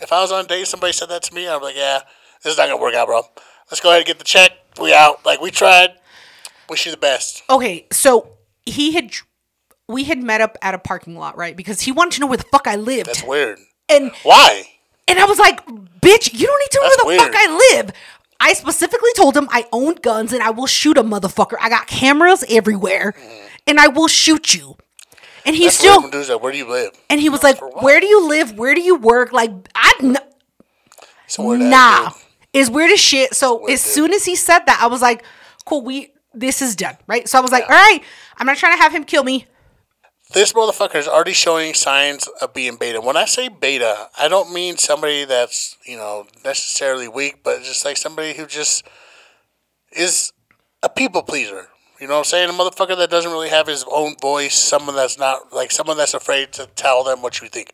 if 0.00 0.12
I 0.12 0.20
was 0.20 0.30
on 0.30 0.44
a 0.44 0.48
date, 0.48 0.66
somebody 0.68 0.92
said 0.92 1.08
that 1.08 1.22
to 1.24 1.34
me, 1.34 1.48
I'm 1.48 1.60
like, 1.60 1.76
yeah, 1.76 2.00
this 2.42 2.52
is 2.52 2.58
not 2.58 2.68
gonna 2.68 2.80
work 2.80 2.94
out, 2.94 3.08
bro. 3.08 3.22
Let's 3.70 3.80
go 3.80 3.88
ahead 3.88 4.02
and 4.02 4.06
get 4.06 4.18
the 4.18 4.24
check. 4.24 4.52
We 4.80 4.94
out. 4.94 5.24
Like 5.26 5.40
we 5.40 5.50
tried. 5.50 5.90
Wish 6.68 6.86
you 6.86 6.92
the 6.92 6.98
best. 6.98 7.42
Okay, 7.50 7.86
so 7.92 8.30
he 8.64 8.92
had 8.92 9.10
we 9.88 10.04
had 10.04 10.22
met 10.22 10.40
up 10.40 10.56
at 10.62 10.72
a 10.74 10.78
parking 10.78 11.16
lot, 11.16 11.36
right? 11.36 11.56
Because 11.56 11.80
he 11.82 11.90
wanted 11.92 12.12
to 12.12 12.20
know 12.20 12.26
where 12.28 12.38
the 12.38 12.44
fuck 12.44 12.66
I 12.68 12.76
lived. 12.76 13.08
That's 13.08 13.24
weird. 13.24 13.58
and 13.88 14.12
Why? 14.22 14.64
and 15.08 15.18
I 15.18 15.24
was 15.24 15.38
like, 15.38 15.66
"Bitch, 15.66 16.32
you 16.32 16.46
don't 16.46 16.60
need 16.60 16.70
to 16.70 16.78
know 16.80 16.88
That's 16.90 17.04
where 17.04 17.16
the 17.18 17.22
fuck. 17.24 17.32
I 17.34 17.72
live." 17.74 17.90
I 18.40 18.52
specifically 18.52 19.10
told 19.16 19.36
him 19.36 19.48
I 19.50 19.66
own 19.72 19.94
guns 19.96 20.32
and 20.32 20.42
I 20.42 20.50
will 20.50 20.66
shoot 20.66 20.98
a 20.98 21.02
motherfucker. 21.02 21.56
I 21.60 21.68
got 21.68 21.86
cameras 21.86 22.44
everywhere, 22.48 23.14
and 23.66 23.78
I 23.80 23.88
will 23.88 24.08
shoot 24.08 24.54
you. 24.54 24.76
And 25.46 25.54
he 25.54 25.64
That's 25.64 25.76
still 25.76 26.00
like, 26.00 26.42
where 26.42 26.52
do 26.52 26.58
you 26.58 26.68
live? 26.68 26.92
and 27.10 27.20
he 27.20 27.28
was 27.28 27.42
like, 27.42 27.60
"Where 27.82 28.00
do 28.00 28.06
you 28.06 28.26
live? 28.28 28.56
Where 28.56 28.74
do 28.74 28.80
you 28.80 28.96
work?" 28.96 29.32
Like 29.32 29.50
I 29.74 30.16
Somewhere 31.26 31.58
that 31.58 31.68
nah, 31.70 32.10
is 32.52 32.70
weird 32.70 32.90
as 32.90 33.00
shit. 33.00 33.34
So 33.34 33.66
as 33.66 33.82
dude. 33.82 33.92
soon 33.92 34.12
as 34.14 34.24
he 34.24 34.36
said 34.36 34.60
that, 34.60 34.78
I 34.80 34.86
was 34.86 35.02
like, 35.02 35.24
"Cool, 35.64 35.82
we 35.82 36.12
this 36.32 36.62
is 36.62 36.76
done." 36.76 36.96
Right? 37.06 37.28
So 37.28 37.38
I 37.38 37.40
was 37.42 37.52
like, 37.52 37.64
"All 37.64 37.70
right, 37.70 38.00
I'm 38.38 38.46
not 38.46 38.56
trying 38.56 38.76
to 38.76 38.82
have 38.82 38.92
him 38.92 39.04
kill 39.04 39.24
me." 39.24 39.46
This 40.34 40.52
motherfucker 40.52 40.96
is 40.96 41.06
already 41.06 41.32
showing 41.32 41.74
signs 41.74 42.26
of 42.40 42.52
being 42.52 42.74
beta. 42.74 43.00
When 43.00 43.16
I 43.16 43.24
say 43.24 43.48
beta, 43.48 44.08
I 44.18 44.26
don't 44.26 44.52
mean 44.52 44.76
somebody 44.76 45.24
that's, 45.24 45.78
you 45.86 45.96
know, 45.96 46.26
necessarily 46.44 47.06
weak, 47.06 47.44
but 47.44 47.62
just 47.62 47.84
like 47.84 47.96
somebody 47.96 48.34
who 48.34 48.44
just 48.44 48.84
is 49.92 50.32
a 50.82 50.88
people 50.88 51.22
pleaser. 51.22 51.68
You 52.00 52.08
know 52.08 52.14
what 52.14 52.18
I'm 52.18 52.24
saying? 52.24 52.50
A 52.50 52.52
motherfucker 52.52 52.96
that 52.98 53.10
doesn't 53.10 53.30
really 53.30 53.48
have 53.50 53.68
his 53.68 53.84
own 53.88 54.16
voice, 54.20 54.56
someone 54.56 54.96
that's 54.96 55.16
not 55.18 55.52
like 55.52 55.70
someone 55.70 55.96
that's 55.96 56.14
afraid 56.14 56.52
to 56.54 56.66
tell 56.74 57.04
them 57.04 57.22
what 57.22 57.40
you 57.40 57.48
think. 57.48 57.70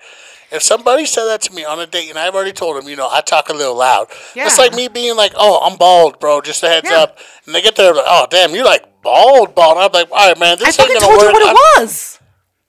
If 0.52 0.62
somebody 0.62 1.06
said 1.06 1.24
that 1.26 1.40
to 1.42 1.54
me 1.54 1.64
on 1.64 1.80
a 1.80 1.86
date 1.86 2.10
and 2.10 2.18
I've 2.18 2.34
already 2.34 2.52
told 2.52 2.76
them, 2.76 2.88
you 2.90 2.96
know, 2.96 3.08
I 3.10 3.22
talk 3.22 3.48
a 3.48 3.54
little 3.54 3.76
loud. 3.76 4.08
It's 4.10 4.36
Yeah. 4.36 4.54
like 4.58 4.74
me 4.74 4.88
being 4.88 5.16
like, 5.16 5.32
oh, 5.34 5.60
I'm 5.64 5.78
bald, 5.78 6.20
bro. 6.20 6.42
Just 6.42 6.62
a 6.62 6.68
heads 6.68 6.90
Yeah. 6.90 6.98
up. 6.98 7.18
And 7.46 7.54
they 7.54 7.62
get 7.62 7.76
there, 7.76 7.94
like, 7.94 8.04
oh, 8.06 8.26
damn, 8.28 8.54
you're 8.54 8.64
like 8.66 8.84
bald, 9.00 9.54
bald. 9.54 9.78
I'm 9.78 9.90
like, 9.92 10.10
all 10.10 10.28
right, 10.28 10.38
man, 10.38 10.52
I 10.52 10.54
this 10.56 10.68
ain't 10.68 10.76
fucking 10.76 10.94
gonna 10.94 11.06
told 11.06 11.20
you 11.22 11.32
what 11.32 11.42
it 11.42 11.80
was. 11.80 12.18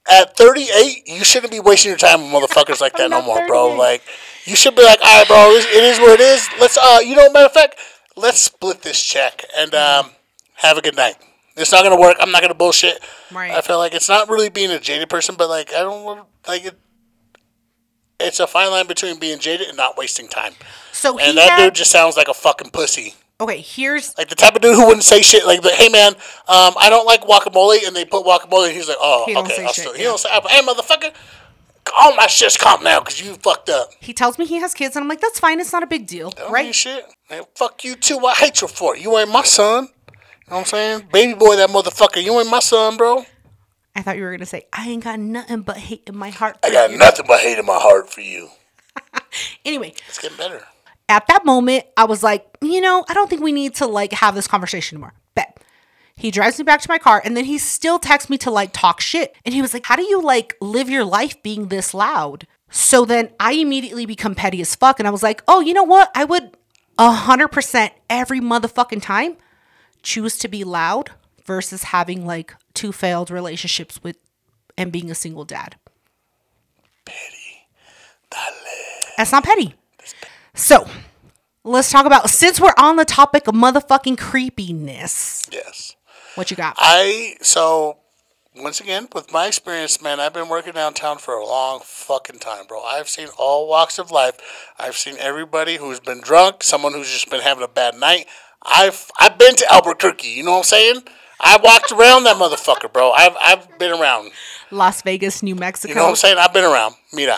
At 0.09 0.35
38, 0.37 1.03
you 1.07 1.23
shouldn't 1.23 1.51
be 1.51 1.59
wasting 1.59 1.89
your 1.89 1.97
time 1.97 2.21
with 2.21 2.31
motherfuckers 2.31 2.81
like 2.81 2.93
that 2.97 3.09
no 3.09 3.21
more, 3.21 3.45
bro. 3.47 3.75
Like, 3.75 4.01
you 4.45 4.55
should 4.55 4.75
be 4.75 4.83
like, 4.83 4.99
all 5.03 5.19
right, 5.19 5.27
bro, 5.27 5.51
it 5.51 5.83
is 5.83 5.99
what 5.99 6.19
it 6.19 6.23
is. 6.23 6.47
Let's, 6.59 6.77
uh, 6.77 6.99
you 7.03 7.15
know, 7.15 7.31
matter 7.31 7.45
of 7.45 7.51
fact, 7.51 7.75
let's 8.15 8.39
split 8.39 8.81
this 8.81 9.01
check 9.01 9.45
and 9.57 9.73
um, 9.73 10.11
have 10.55 10.77
a 10.77 10.81
good 10.81 10.95
night. 10.95 11.15
It's 11.57 11.71
not 11.71 11.83
gonna 11.83 11.99
work. 11.99 12.15
I'm 12.19 12.31
not 12.31 12.41
gonna 12.41 12.53
bullshit. 12.53 13.03
Right. 13.31 13.51
I 13.51 13.61
feel 13.61 13.77
like 13.77 13.93
it's 13.93 14.07
not 14.07 14.29
really 14.29 14.49
being 14.49 14.71
a 14.71 14.79
jaded 14.79 15.09
person, 15.09 15.35
but 15.37 15.49
like 15.49 15.73
I 15.73 15.79
don't 15.79 16.25
like 16.47 16.65
it. 16.65 16.79
It's 18.19 18.39
a 18.39 18.47
fine 18.47 18.71
line 18.71 18.87
between 18.87 19.19
being 19.19 19.39
jaded 19.39 19.67
and 19.67 19.75
not 19.75 19.97
wasting 19.97 20.27
time. 20.27 20.53
So 20.91 21.17
he 21.17 21.27
And 21.27 21.37
that 21.37 21.51
had, 21.51 21.65
dude 21.65 21.75
just 21.75 21.91
sounds 21.91 22.15
like 22.15 22.27
a 22.27 22.33
fucking 22.33 22.71
pussy. 22.71 23.15
Okay. 23.41 23.59
Here's 23.61 24.17
Like 24.17 24.29
the 24.29 24.35
type 24.35 24.55
of 24.55 24.61
dude 24.61 24.75
who 24.75 24.85
wouldn't 24.85 25.03
say 25.03 25.21
shit 25.21 25.45
like, 25.45 25.63
"Hey 25.63 25.89
man, 25.89 26.13
um, 26.47 26.73
I 26.79 26.87
don't 26.89 27.05
like 27.05 27.21
guacamole," 27.21 27.85
and 27.85 27.95
they 27.95 28.05
put 28.05 28.25
guacamole, 28.25 28.67
and 28.67 28.75
he's 28.75 28.87
like, 28.87 28.97
"Oh, 28.99 29.23
He 29.27 29.33
don't 29.33 29.45
okay, 29.45 29.55
say 29.57 29.65
I'll 29.65 29.73
shit, 29.73 29.83
still." 29.83 29.93
He 29.93 30.03
yeah. 30.03 30.07
don't 30.09 30.19
say, 30.19 30.29
"Hey 30.29 30.61
motherfucker, 30.61 31.13
all 31.99 32.15
my 32.15 32.27
shit's 32.27 32.57
calm 32.57 32.83
now 32.83 32.99
because 32.99 33.21
you 33.21 33.33
fucked 33.35 33.69
up." 33.69 33.89
he 33.99 34.13
tells 34.13 34.37
me 34.39 34.45
he 34.45 34.57
has 34.57 34.73
kids, 34.73 34.95
and 34.95 35.03
I'm 35.03 35.09
like, 35.09 35.19
that's 35.21 35.39
fine. 35.39 35.59
It's 35.59 35.73
not 35.73 35.83
a 35.83 35.87
big 35.87 36.07
deal, 36.07 36.29
Don't 36.31 36.51
right? 36.51 36.73
shit. 36.73 37.03
Man, 37.29 37.43
fuck 37.55 37.83
you 37.83 37.95
too. 37.95 38.19
I 38.25 38.33
hate 38.35 38.61
you 38.61 38.67
for 38.67 38.95
it. 38.95 39.01
You 39.01 39.17
ain't 39.17 39.29
my 39.29 39.43
son. 39.43 39.83
You 39.85 39.87
know 39.87 40.57
what 40.57 40.59
I'm 40.59 40.65
saying? 40.65 41.07
Baby 41.13 41.33
boy, 41.33 41.55
that 41.57 41.69
motherfucker. 41.69 42.21
You 42.23 42.37
ain't 42.39 42.49
my 42.49 42.59
son, 42.59 42.97
bro. 42.97 43.25
I 43.95 44.01
thought 44.01 44.15
you 44.17 44.23
were 44.23 44.31
gonna 44.31 44.45
say 44.45 44.67
I 44.71 44.87
ain't 44.89 45.03
got 45.03 45.19
nothing 45.19 45.61
but 45.61 45.77
hate 45.77 46.03
in 46.07 46.15
my 46.17 46.29
heart. 46.29 46.57
I 46.63 46.71
got 46.71 46.91
you." 46.91 46.97
nothing 46.97 47.25
but 47.27 47.39
hate 47.41 47.57
in 47.57 47.65
my 47.65 47.77
heart 47.79 48.09
for 48.09 48.21
you. 48.21 48.49
Anyway, 49.63 49.93
It's 50.09 50.19
getting 50.19 50.37
better. 50.37 50.63
At 51.09 51.27
that 51.27 51.45
moment, 51.45 51.85
I 51.97 52.05
was 52.05 52.23
like, 52.23 52.45
you 52.61 52.81
know, 52.81 53.03
I 53.07 53.13
don't 53.13 53.29
think 53.29 53.41
we 53.41 53.51
need 53.51 53.75
to 53.75 53.87
like 53.87 54.13
have 54.13 54.35
this 54.35 54.47
conversation 54.47 54.97
anymore. 54.97 55.13
Bet. 55.35 55.61
He 56.15 56.31
drives 56.31 56.57
me 56.57 56.63
back 56.63 56.81
to 56.81 56.89
my 56.89 56.97
car 56.97 57.21
and 57.23 57.35
then 57.35 57.45
he 57.45 57.57
still 57.57 57.99
texts 57.99 58.29
me 58.29 58.37
to 58.39 58.51
like 58.51 58.71
talk 58.73 59.01
shit. 59.01 59.35
And 59.45 59.53
he 59.53 59.61
was 59.61 59.73
like, 59.73 59.85
How 59.85 59.95
do 59.95 60.03
you 60.03 60.21
like 60.21 60.55
live 60.61 60.89
your 60.89 61.03
life 61.03 61.41
being 61.43 61.67
this 61.67 61.93
loud? 61.93 62.47
So 62.69 63.05
then 63.05 63.29
I 63.39 63.53
immediately 63.53 64.05
become 64.05 64.35
petty 64.35 64.61
as 64.61 64.75
fuck. 64.75 64.99
And 64.99 65.07
I 65.07 65.11
was 65.11 65.23
like, 65.23 65.43
Oh, 65.47 65.59
you 65.59 65.73
know 65.73 65.83
what? 65.83 66.11
I 66.15 66.23
would 66.23 66.55
a 66.97 67.11
hundred 67.11 67.49
percent 67.49 67.93
every 68.09 68.39
motherfucking 68.39 69.01
time 69.01 69.37
choose 70.03 70.37
to 70.37 70.47
be 70.47 70.63
loud 70.63 71.11
versus 71.45 71.83
having 71.83 72.25
like 72.25 72.55
two 72.73 72.91
failed 72.91 73.31
relationships 73.31 74.03
with 74.03 74.17
and 74.77 74.91
being 74.91 75.11
a 75.11 75.15
single 75.15 75.45
dad. 75.45 75.75
Petty. 77.05 77.67
That's 79.17 79.31
not 79.31 79.43
petty. 79.43 79.75
So 80.53 80.87
let's 81.63 81.91
talk 81.91 82.05
about 82.05 82.29
since 82.29 82.59
we're 82.59 82.73
on 82.77 82.97
the 82.97 83.05
topic 83.05 83.47
of 83.47 83.55
motherfucking 83.55 84.17
creepiness. 84.17 85.47
Yes. 85.51 85.95
What 86.35 86.51
you 86.51 86.57
got? 86.57 86.75
I 86.77 87.35
so 87.41 87.97
once 88.55 88.81
again 88.81 89.07
with 89.13 89.31
my 89.31 89.47
experience, 89.47 90.01
man, 90.01 90.19
I've 90.19 90.33
been 90.33 90.49
working 90.49 90.73
downtown 90.73 91.17
for 91.17 91.35
a 91.35 91.45
long 91.45 91.81
fucking 91.83 92.39
time, 92.39 92.65
bro. 92.67 92.83
I've 92.83 93.07
seen 93.07 93.29
all 93.37 93.67
walks 93.67 93.97
of 93.97 94.11
life. 94.11 94.37
I've 94.77 94.97
seen 94.97 95.15
everybody 95.19 95.77
who's 95.77 95.99
been 95.99 96.21
drunk, 96.21 96.63
someone 96.63 96.93
who's 96.93 97.09
just 97.11 97.29
been 97.29 97.41
having 97.41 97.63
a 97.63 97.67
bad 97.67 97.95
night. 97.95 98.27
I've 98.63 99.09
I've 99.19 99.37
been 99.37 99.55
to 99.55 99.73
Albuquerque. 99.73 100.27
You 100.27 100.43
know 100.43 100.51
what 100.51 100.57
I'm 100.57 100.63
saying? 100.63 101.01
I 101.39 101.57
walked 101.63 101.91
around 101.91 102.25
that 102.25 102.37
motherfucker, 102.37 102.91
bro. 102.91 103.11
I've 103.11 103.35
I've 103.39 103.79
been 103.79 103.91
around. 103.91 104.31
Las 104.69 105.01
Vegas, 105.01 105.41
New 105.41 105.55
Mexico. 105.55 105.89
You 105.89 105.95
know 105.95 106.03
what 106.03 106.09
I'm 106.11 106.15
saying? 106.15 106.37
I've 106.37 106.53
been 106.53 106.65
around. 106.65 106.95
Mira, 107.13 107.37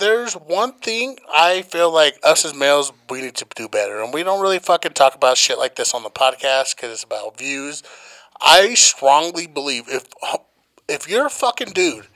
there's 0.00 0.34
one 0.34 0.72
thing 0.72 1.18
I 1.32 1.62
feel 1.62 1.92
like 1.92 2.18
us 2.24 2.44
as 2.44 2.54
males 2.54 2.92
we 3.08 3.20
need 3.20 3.36
to 3.36 3.46
do 3.54 3.68
better, 3.68 4.02
and 4.02 4.12
we 4.12 4.22
don't 4.22 4.42
really 4.42 4.58
fucking 4.58 4.92
talk 4.94 5.14
about 5.14 5.36
shit 5.36 5.58
like 5.58 5.76
this 5.76 5.94
on 5.94 6.02
the 6.02 6.10
podcast 6.10 6.74
because 6.74 6.90
it's 6.90 7.04
about 7.04 7.38
views. 7.38 7.82
I 8.40 8.74
strongly 8.74 9.46
believe 9.46 9.84
if 9.88 10.06
if 10.88 11.08
you're 11.08 11.26
a 11.26 11.30
fucking 11.30 11.72
dude 11.72 12.08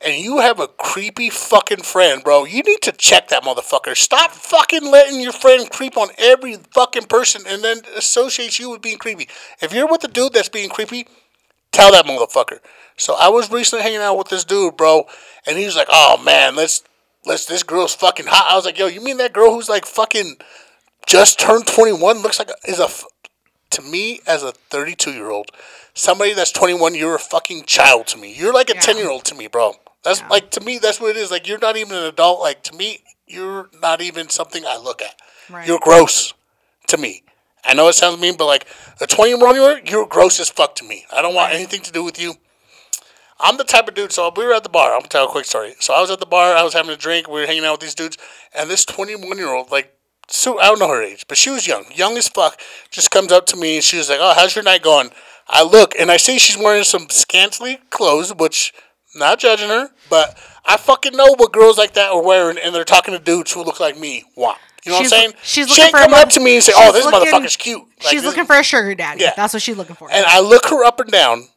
and 0.00 0.22
you 0.22 0.38
have 0.38 0.60
a 0.60 0.68
creepy 0.68 1.30
fucking 1.30 1.82
friend, 1.82 2.22
bro, 2.22 2.44
you 2.44 2.62
need 2.62 2.82
to 2.82 2.92
check 2.92 3.28
that 3.28 3.42
motherfucker. 3.42 3.96
Stop 3.96 4.30
fucking 4.30 4.90
letting 4.90 5.20
your 5.20 5.32
friend 5.32 5.68
creep 5.70 5.96
on 5.96 6.08
every 6.18 6.56
fucking 6.72 7.04
person 7.04 7.42
and 7.46 7.64
then 7.64 7.78
associate 7.96 8.58
you 8.58 8.70
with 8.70 8.82
being 8.82 8.98
creepy. 8.98 9.28
If 9.60 9.72
you're 9.72 9.88
with 9.88 10.04
a 10.04 10.08
dude 10.08 10.32
that's 10.32 10.48
being 10.48 10.70
creepy, 10.70 11.06
tell 11.72 11.92
that 11.92 12.06
motherfucker. 12.06 12.60
So 12.96 13.16
I 13.18 13.28
was 13.28 13.50
recently 13.50 13.82
hanging 13.82 14.00
out 14.00 14.16
with 14.18 14.28
this 14.28 14.44
dude, 14.44 14.76
bro, 14.76 15.06
and 15.46 15.58
he 15.58 15.64
was 15.64 15.76
like, 15.76 15.88
"Oh 15.90 16.18
man, 16.22 16.54
let's 16.54 16.82
let's 17.24 17.44
this 17.46 17.62
girl's 17.62 17.94
fucking 17.94 18.26
hot." 18.26 18.46
I 18.50 18.56
was 18.56 18.64
like, 18.64 18.78
"Yo, 18.78 18.86
you 18.86 19.00
mean 19.00 19.16
that 19.18 19.32
girl 19.32 19.52
who's 19.52 19.68
like 19.68 19.86
fucking 19.86 20.36
just 21.06 21.38
turned 21.38 21.66
21 21.66 22.18
looks 22.18 22.38
like 22.38 22.50
a, 22.50 22.70
is 22.70 22.78
a 22.78 22.88
to 23.70 23.82
me 23.82 24.20
as 24.26 24.42
a 24.42 24.52
32 24.52 25.12
year 25.12 25.30
old, 25.30 25.50
somebody 25.94 26.32
that's 26.32 26.52
21, 26.52 26.94
you're 26.94 27.14
a 27.14 27.18
fucking 27.20 27.64
child 27.64 28.06
to 28.08 28.18
me. 28.18 28.32
You're 28.32 28.52
like 28.52 28.70
a 28.70 28.74
Yeah. 28.74 28.80
10 28.80 28.96
year 28.96 29.10
old 29.10 29.24
to 29.26 29.34
me, 29.34 29.46
bro. 29.46 29.74
That's 30.02 30.22
like 30.30 30.50
to 30.52 30.60
me, 30.60 30.78
that's 30.78 31.00
what 31.00 31.10
it 31.10 31.16
is. 31.16 31.30
Like 31.30 31.46
you're 31.46 31.58
not 31.58 31.76
even 31.76 31.96
an 31.96 32.04
adult. 32.04 32.40
Like 32.40 32.62
to 32.64 32.74
me, 32.74 33.00
you're 33.26 33.68
not 33.80 34.00
even 34.00 34.28
something 34.28 34.64
I 34.66 34.76
look 34.76 35.02
at. 35.02 35.14
Right. 35.48 35.66
You're 35.66 35.78
gross 35.80 36.32
to 36.88 36.96
me. 36.96 37.22
I 37.64 37.74
know 37.74 37.88
it 37.88 37.92
sounds 37.94 38.20
mean, 38.20 38.36
but 38.36 38.46
like 38.46 38.66
a 39.00 39.06
21 39.06 39.54
year 39.54 39.62
old, 39.76 39.90
you're 39.90 40.06
gross 40.06 40.40
as 40.40 40.48
fuck 40.48 40.74
to 40.76 40.84
me. 40.84 41.04
I 41.12 41.20
don't 41.22 41.34
want 41.34 41.52
anything 41.52 41.82
to 41.82 41.92
do 41.92 42.02
with 42.02 42.20
you. 42.20 42.34
I'm 43.42 43.56
the 43.56 43.64
type 43.64 43.88
of 43.88 43.94
dude. 43.94 44.12
So 44.12 44.30
we 44.36 44.44
were 44.44 44.52
at 44.54 44.62
the 44.62 44.68
bar. 44.68 44.92
I'm 44.94 45.00
gonna 45.00 45.08
tell 45.08 45.24
a 45.26 45.30
quick 45.30 45.44
story. 45.46 45.74
So 45.80 45.94
I 45.94 46.00
was 46.00 46.10
at 46.10 46.20
the 46.20 46.26
bar. 46.26 46.54
I 46.54 46.62
was 46.62 46.74
having 46.74 46.90
a 46.90 46.96
drink. 46.96 47.28
We 47.28 47.40
were 47.40 47.46
hanging 47.46 47.64
out 47.64 47.72
with 47.72 47.80
these 47.80 47.94
dudes, 47.94 48.16
and 48.54 48.68
this 48.70 48.84
21 48.84 49.36
year 49.38 49.48
old, 49.52 49.70
like, 49.70 49.94
so 50.28 50.58
I 50.60 50.66
don't 50.66 50.78
know 50.78 50.88
her 50.88 51.02
age, 51.02 51.24
but 51.28 51.36
she 51.38 51.50
was 51.50 51.66
young, 51.66 51.84
young 51.94 52.16
as 52.16 52.28
fuck. 52.28 52.60
Just 52.90 53.10
comes 53.10 53.32
up 53.32 53.46
to 53.46 53.56
me 53.56 53.76
and 53.76 53.84
she 53.84 53.96
was 53.98 54.08
like, 54.08 54.18
"Oh, 54.20 54.32
how's 54.34 54.54
your 54.54 54.62
night 54.64 54.82
going?" 54.82 55.10
I 55.48 55.62
look 55.64 55.94
and 55.98 56.10
I 56.10 56.16
see 56.18 56.38
she's 56.38 56.56
wearing 56.56 56.84
some 56.84 57.08
scantily 57.10 57.80
clothes, 57.90 58.32
which 58.34 58.72
not 59.16 59.40
judging 59.40 59.68
her, 59.70 59.90
but 60.08 60.38
I 60.64 60.76
fucking 60.76 61.16
know 61.16 61.34
what 61.36 61.52
girls 61.52 61.78
like 61.78 61.94
that 61.94 62.12
are 62.12 62.22
wearing, 62.22 62.58
and 62.58 62.72
they're 62.74 62.84
talking 62.84 63.12
to 63.12 63.18
dudes 63.18 63.52
who 63.52 63.64
look 63.64 63.80
like 63.80 63.98
me. 63.98 64.24
Want 64.36 64.58
you 64.84 64.92
know 64.92 64.98
She's- 64.98 65.10
what 65.10 65.16
I'm 65.18 65.22
saying? 65.22 65.34
she's 65.42 65.74
she 65.74 65.82
ain't 65.82 65.90
for 65.90 65.96
a 65.98 66.00
come 66.02 66.12
mo- 66.12 66.18
up 66.18 66.28
to 66.30 66.40
me 66.40 66.54
and 66.54 66.62
say, 66.64 66.72
"Oh, 66.76 66.92
this 66.92 67.04
looking- 67.04 67.20
motherfucker's 67.32 67.56
cute." 67.56 67.82
Like, 68.04 68.08
she's 68.12 68.22
looking 68.24 68.46
for 68.46 68.56
a 68.58 68.62
sugar 68.62 68.94
daddy. 68.94 69.22
Yeah. 69.22 69.32
That's 69.36 69.52
what 69.52 69.62
she's 69.62 69.76
looking 69.76 69.96
for. 69.96 70.08
and 70.12 70.24
I 70.26 70.38
look 70.40 70.66
her 70.66 70.84
up 70.84 71.00
and 71.00 71.10
down, 71.10 71.48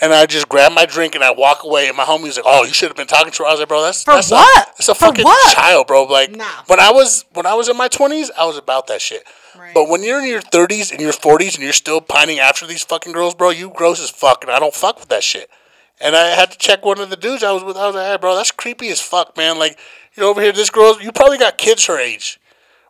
and 0.00 0.12
I 0.12 0.26
just 0.26 0.48
grab 0.48 0.72
my 0.72 0.86
drink 0.86 1.14
and 1.14 1.22
I 1.24 1.30
walk 1.30 1.62
away. 1.64 1.88
And 1.88 1.96
my 1.96 2.04
homie's 2.04 2.36
like, 2.36 2.46
"Oh, 2.46 2.64
you 2.64 2.72
should 2.72 2.88
have 2.88 2.96
been 2.96 3.06
talking 3.06 3.32
to 3.32 3.42
her." 3.42 3.48
I 3.48 3.52
was 3.52 3.60
like, 3.60 3.68
"Bro, 3.68 3.82
that's 3.82 4.02
For 4.04 4.14
that's 4.14 4.30
what? 4.30 4.68
A, 4.68 4.70
that's 4.72 4.88
a 4.88 4.94
For 4.94 5.06
fucking 5.06 5.24
what? 5.24 5.54
child, 5.54 5.86
bro." 5.86 6.04
Like 6.04 6.30
Nah. 6.32 6.44
when 6.66 6.80
I 6.80 6.90
was 6.90 7.24
when 7.32 7.46
I 7.46 7.54
was 7.54 7.68
in 7.68 7.76
my 7.76 7.88
twenties, 7.88 8.30
I 8.38 8.44
was 8.46 8.56
about 8.56 8.86
that 8.88 9.00
shit. 9.02 9.24
Right. 9.58 9.74
But 9.74 9.88
when 9.88 10.02
you're 10.02 10.20
in 10.20 10.26
your 10.28 10.40
thirties 10.40 10.90
and 10.90 11.00
your 11.00 11.12
forties 11.12 11.54
and 11.54 11.64
you're 11.64 11.72
still 11.72 12.00
pining 12.00 12.38
after 12.38 12.66
these 12.66 12.82
fucking 12.84 13.12
girls, 13.12 13.34
bro, 13.34 13.50
you 13.50 13.70
gross 13.70 14.00
as 14.02 14.10
fuck, 14.10 14.42
and 14.44 14.50
I 14.52 14.58
don't 14.58 14.74
fuck 14.74 15.00
with 15.00 15.08
that 15.08 15.22
shit. 15.24 15.50
And 16.00 16.16
I 16.16 16.28
had 16.28 16.50
to 16.52 16.56
check 16.56 16.84
one 16.84 16.98
of 16.98 17.10
the 17.10 17.16
dudes 17.16 17.42
I 17.44 17.52
was 17.52 17.62
with. 17.62 17.76
I 17.76 17.86
was 17.86 17.94
like, 17.94 18.06
"Hey, 18.06 18.16
bro, 18.16 18.34
that's 18.36 18.50
creepy 18.52 18.88
as 18.88 19.00
fuck, 19.00 19.36
man. 19.36 19.58
Like 19.58 19.78
you're 20.14 20.26
over 20.26 20.40
here, 20.40 20.52
this 20.52 20.70
girl, 20.70 21.00
you 21.00 21.12
probably 21.12 21.38
got 21.38 21.58
kids 21.58 21.84
her 21.86 21.98
age." 21.98 22.38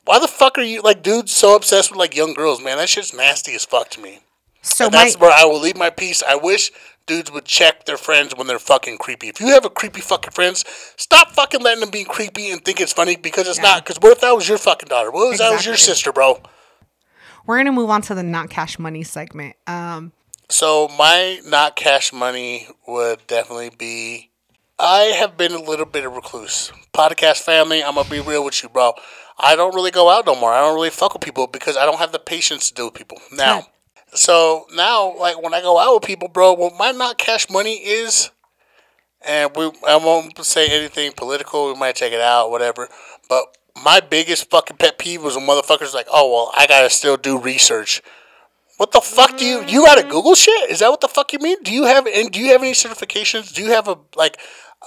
Why 0.05 0.19
the 0.19 0.29
fuck 0.29 0.57
are 0.59 0.63
you 0.63 0.81
like 0.81 1.03
dudes 1.03 1.33
so 1.33 1.55
obsessed 1.57 1.91
with 1.91 1.99
like 1.99 2.15
young 2.17 2.35
girls, 2.35 2.63
man? 2.63 2.79
That 2.79 2.89
shit's 2.89 3.13
nasty 3.13 3.55
as 3.55 3.65
fuck 3.65 3.91
to 3.91 4.01
me. 4.01 4.21
so 4.63 4.87
And 4.87 4.95
my 4.95 5.05
that's 5.05 5.19
where 5.19 5.31
I 5.33 5.45
will 5.45 5.61
leave 5.61 5.77
my 5.77 5.91
piece. 5.91 6.23
I 6.23 6.35
wish 6.37 6.71
dudes 7.11 7.33
would 7.33 7.45
check 7.45 7.87
their 7.87 7.97
friends 7.97 8.37
when 8.37 8.47
they're 8.47 8.61
fucking 8.61 8.97
creepy. 8.99 9.29
If 9.29 9.41
you 9.41 9.49
have 9.49 9.65
a 9.65 9.71
creepy 9.71 10.01
fucking 10.01 10.31
friends, 10.31 10.65
stop 10.97 11.33
fucking 11.33 11.61
letting 11.61 11.81
them 11.81 11.91
be 11.91 12.05
creepy 12.05 12.51
and 12.51 12.65
think 12.65 12.81
it's 12.81 12.93
funny 12.93 13.17
because 13.17 13.49
it's 13.49 13.59
not. 13.59 13.85
Because 13.85 13.97
what 14.01 14.13
if 14.13 14.21
that 14.21 14.31
was 14.31 14.49
your 14.49 14.59
fucking 14.59 14.89
daughter? 14.89 15.11
What 15.11 15.33
if 15.33 15.39
that 15.41 15.51
was 15.51 15.67
your 15.67 15.77
sister, 15.77 16.13
bro? 16.13 16.41
we're 17.47 17.57
gonna 17.57 17.73
move 17.73 17.91
on 17.91 18.01
to 18.03 18.15
the 18.15 18.23
not 18.23 18.49
cash 18.49 18.79
money 18.79 19.03
segment. 19.03 19.57
Um, 19.67 20.13
So 20.49 20.89
my 20.97 21.41
not 21.45 21.75
cash 21.75 22.13
money 22.13 22.69
would 22.87 23.27
definitely 23.27 23.71
be. 23.77 24.31
I 24.79 25.15
have 25.19 25.37
been 25.37 25.53
a 25.53 25.61
little 25.61 25.87
bit 25.87 26.05
of 26.07 26.15
recluse. 26.15 26.71
Podcast 26.95 27.39
family, 27.39 27.83
I'm 27.83 27.97
gonna 27.97 28.09
be 28.09 28.21
real 28.21 28.45
with 28.45 28.63
you, 28.63 28.69
bro. 28.69 28.93
I 29.37 29.57
don't 29.57 29.75
really 29.75 29.91
go 29.91 30.11
out 30.11 30.27
no 30.27 30.37
more. 30.37 30.53
I 30.53 30.61
don't 30.61 30.77
really 30.77 30.91
fuck 30.91 31.13
with 31.13 31.23
people 31.23 31.49
because 31.49 31.77
I 31.77 31.87
don't 31.87 31.99
have 31.99 32.13
the 32.13 32.19
patience 32.21 32.69
to 32.69 32.75
deal 32.75 32.85
with 32.87 32.95
people 32.95 33.19
now. 33.33 33.67
So 34.15 34.67
now, 34.75 35.17
like 35.19 35.41
when 35.41 35.55
I 35.55 35.61
go 35.61 35.79
out 35.79 35.95
with 35.95 36.03
people, 36.05 36.29
bro, 36.29 36.53
what 36.55 36.75
my 36.79 36.91
not 36.91 37.19
cash 37.19 37.49
money 37.49 37.77
is, 37.77 38.31
and 39.27 39.51
we 39.57 39.71
I 39.87 39.97
won't 39.97 40.45
say 40.45 40.69
anything 40.69 41.13
political. 41.13 41.73
We 41.73 41.79
might 41.79 41.97
take 41.97 42.13
it 42.13 42.21
out, 42.21 42.51
whatever. 42.51 42.89
But 43.29 43.57
my 43.83 44.01
biggest 44.01 44.51
fucking 44.51 44.79
pet 44.79 44.99
peeve 44.99 45.23
was 45.23 45.37
when 45.37 45.47
motherfuckers 45.47 45.95
like, 45.95 46.09
oh 46.13 46.31
well, 46.33 46.53
I 46.57 46.67
gotta 46.67 46.91
still 46.91 47.17
do 47.17 47.39
research. 47.39 48.03
What 48.79 48.93
the 48.93 49.01
fuck 49.01 49.37
do 49.37 49.45
you 49.45 49.65
you 49.67 49.85
gotta 49.85 50.03
mm-hmm. 50.03 50.11
Google 50.11 50.35
shit? 50.35 50.71
Is 50.71 50.81
that 50.81 50.91
what 50.91 51.01
the 51.01 51.09
fuck 51.09 51.33
you 51.33 51.39
mean? 51.39 51.63
Do 51.63 51.73
you 51.73 51.85
have 51.85 52.07
and 52.07 52.31
do 52.31 52.41
you 52.41 52.53
have 52.53 52.63
any 52.63 52.73
certifications? 52.73 53.53
Do 53.53 53.63
you 53.63 53.73
have 53.73 53.89
a 53.89 53.99
like 54.17 54.39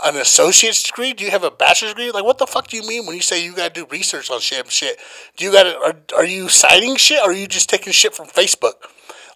an 0.03 0.17
associate's 0.17 0.81
degree? 0.81 1.13
Do 1.13 1.23
you 1.23 1.31
have 1.31 1.43
a 1.43 1.51
bachelor's 1.51 1.93
degree? 1.93 2.11
Like 2.11 2.25
what 2.25 2.39
the 2.39 2.47
fuck 2.47 2.67
do 2.67 2.75
you 2.75 2.87
mean 2.87 3.05
when 3.05 3.15
you 3.15 3.21
say 3.21 3.45
you 3.45 3.55
gotta 3.55 3.73
do 3.73 3.85
research 3.91 4.31
on 4.31 4.39
shit 4.41 4.69
shit? 4.71 4.97
Do 5.37 5.45
you 5.45 5.51
gotta 5.51 5.77
are, 5.77 5.95
are 6.17 6.25
you 6.25 6.49
citing 6.49 6.95
shit 6.95 7.19
or 7.19 7.29
are 7.29 7.33
you 7.33 7.47
just 7.47 7.69
taking 7.69 7.93
shit 7.93 8.15
from 8.15 8.25
Facebook? 8.25 8.73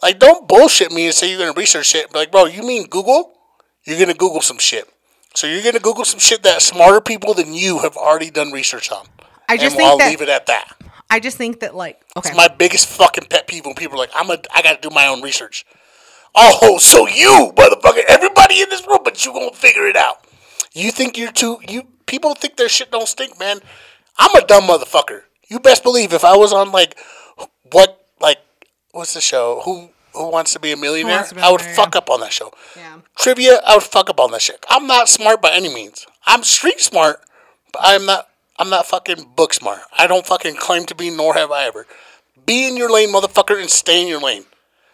Like, 0.01 0.19
don't 0.19 0.47
bullshit 0.47 0.91
me 0.91 1.05
and 1.05 1.15
say 1.15 1.29
you're 1.29 1.39
gonna 1.39 1.53
research 1.53 1.87
shit. 1.87 2.13
Like, 2.13 2.31
bro, 2.31 2.45
you 2.45 2.61
mean 2.63 2.87
Google? 2.87 3.33
You're 3.85 3.99
gonna 3.99 4.13
Google 4.13 4.41
some 4.41 4.59
shit. 4.59 4.87
So 5.33 5.47
you're 5.47 5.63
gonna 5.63 5.79
Google 5.79 6.05
some 6.05 6.19
shit 6.19 6.43
that 6.43 6.61
smarter 6.61 7.01
people 7.01 7.33
than 7.33 7.53
you 7.53 7.79
have 7.79 7.95
already 7.95 8.29
done 8.29 8.51
research 8.51 8.91
on. 8.91 9.05
I 9.49 9.57
just 9.57 9.75
and 9.75 9.77
think 9.77 9.89
I'll 9.89 9.97
that 9.97 10.09
leave 10.09 10.21
it 10.21 10.29
at 10.29 10.45
that. 10.47 10.75
I 11.09 11.19
just 11.19 11.37
think 11.37 11.61
that 11.61 11.75
like 11.75 12.01
okay. 12.15 12.35
My 12.35 12.47
biggest 12.47 12.87
fucking 12.87 13.27
pet 13.29 13.47
peeve 13.47 13.65
when 13.65 13.75
people 13.75 13.95
are 13.95 13.99
like, 13.99 14.11
I'm 14.15 14.29
a, 14.29 14.37
I 14.53 14.61
gotta 14.61 14.81
do 14.81 14.89
my 14.89 15.07
own 15.07 15.21
research. 15.21 15.65
Oh, 16.35 16.77
so 16.77 17.07
you, 17.07 17.51
motherfucker, 17.55 18.03
everybody 18.07 18.61
in 18.61 18.69
this 18.69 18.85
room, 18.85 18.99
but 19.03 19.25
you 19.25 19.33
gonna 19.33 19.51
figure 19.51 19.87
it 19.87 19.95
out. 19.95 20.17
You 20.73 20.91
think 20.91 21.17
you're 21.17 21.31
too, 21.31 21.59
you, 21.67 21.83
people 22.05 22.35
think 22.35 22.57
their 22.57 22.69
shit 22.69 22.91
don't 22.91 23.07
stink, 23.07 23.39
man. 23.39 23.59
I'm 24.17 24.35
a 24.35 24.45
dumb 24.45 24.65
motherfucker. 24.65 25.21
You 25.49 25.59
best 25.59 25.81
believe 25.81 26.13
if 26.13 26.23
I 26.23 26.35
was 26.35 26.53
on 26.53 26.71
like, 26.71 26.95
what, 27.71 27.96
what's 28.91 29.13
the 29.13 29.21
show? 29.21 29.61
Who, 29.65 29.89
who 30.13 30.29
wants 30.29 30.53
to 30.53 30.59
be 30.59 30.71
a 30.71 30.77
millionaire? 30.77 31.25
Be 31.33 31.41
I 31.41 31.51
would 31.51 31.61
Millionaire, 31.61 31.75
fuck 31.75 31.95
up 31.95 32.09
on 32.09 32.19
that 32.21 32.33
show. 32.33 32.51
Yeah. 32.75 32.99
Trivia, 33.17 33.61
I 33.65 33.75
would 33.75 33.83
fuck 33.83 34.09
up 34.09 34.19
on 34.19 34.31
that 34.31 34.41
shit. 34.41 34.65
I'm 34.69 34.87
not 34.87 35.09
smart 35.09 35.41
by 35.41 35.51
any 35.51 35.73
means. 35.73 36.05
I'm 36.25 36.43
street 36.43 36.79
smart, 36.79 37.21
but 37.71 37.81
I'm 37.83 38.05
not. 38.05 38.29
I'm 38.59 38.69
not 38.71 38.87
fucking 38.87 39.33
book 39.35 39.53
smart. 39.53 39.81
I 39.97 40.07
don't 40.07 40.25
fucking 40.25 40.55
claim 40.55 40.85
to 40.85 40.95
be, 40.95 41.11
nor 41.11 41.35
have 41.35 41.51
I 41.51 41.65
ever. 41.65 41.85
Be 42.45 42.67
in 42.67 42.75
your 42.75 42.91
lane, 42.91 43.13
motherfucker, 43.13 43.59
and 43.59 43.69
stay 43.69 44.01
in 44.01 44.07
your 44.07 44.19
lane. 44.19 44.45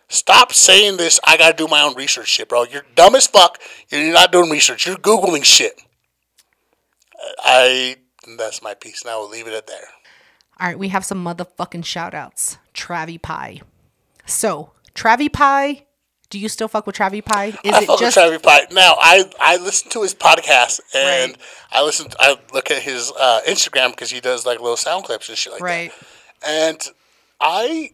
Stop 0.09 0.51
saying 0.51 0.97
this. 0.97 1.19
I 1.25 1.37
gotta 1.37 1.55
do 1.55 1.67
my 1.67 1.81
own 1.81 1.95
research, 1.95 2.27
shit, 2.27 2.49
bro. 2.49 2.63
You're 2.63 2.85
dumb 2.95 3.15
as 3.15 3.25
fuck. 3.25 3.59
You're 3.89 4.11
not 4.13 4.33
doing 4.33 4.49
research. 4.49 4.85
You're 4.85 4.97
googling 4.97 5.43
shit. 5.45 5.81
I. 7.39 7.97
That's 8.37 8.61
my 8.61 8.73
piece. 8.73 9.03
Now 9.05 9.19
we'll 9.19 9.29
leave 9.29 9.47
it 9.47 9.53
at 9.53 9.67
there. 9.67 9.87
All 10.59 10.67
right, 10.67 10.79
we 10.79 10.89
have 10.89 11.03
some 11.03 11.23
motherfucking 11.23 11.85
shout 11.85 12.13
outs. 12.13 12.57
Travi 12.73 13.21
Pie. 13.21 13.61
So, 14.25 14.71
Travi 14.95 15.31
Pie, 15.31 15.85
do 16.29 16.39
you 16.39 16.49
still 16.49 16.67
fuck 16.67 16.87
with 16.87 16.95
Travi 16.95 17.23
Pie? 17.23 17.57
Is 17.63 17.73
I 17.75 17.81
it 17.81 17.85
fuck 17.85 17.99
just 17.99 18.17
with 18.17 18.25
Travis 18.25 18.41
Pie. 18.41 18.67
Now 18.73 18.95
I 18.99 19.25
I 19.39 19.57
listen 19.57 19.89
to 19.91 20.01
his 20.01 20.15
podcast 20.15 20.79
and 20.93 21.31
Right. 21.33 21.37
I 21.71 21.83
listen. 21.83 22.07
I 22.19 22.37
look 22.53 22.71
at 22.71 22.81
his 22.81 23.11
uh, 23.19 23.41
Instagram 23.47 23.91
because 23.91 24.09
he 24.11 24.19
does 24.19 24.45
like 24.45 24.59
little 24.59 24.77
sound 24.77 25.05
clips 25.05 25.29
and 25.29 25.37
shit 25.37 25.53
like 25.53 25.61
right? 25.61 25.91
that. 26.41 26.49
And 26.49 26.87
I, 27.39 27.91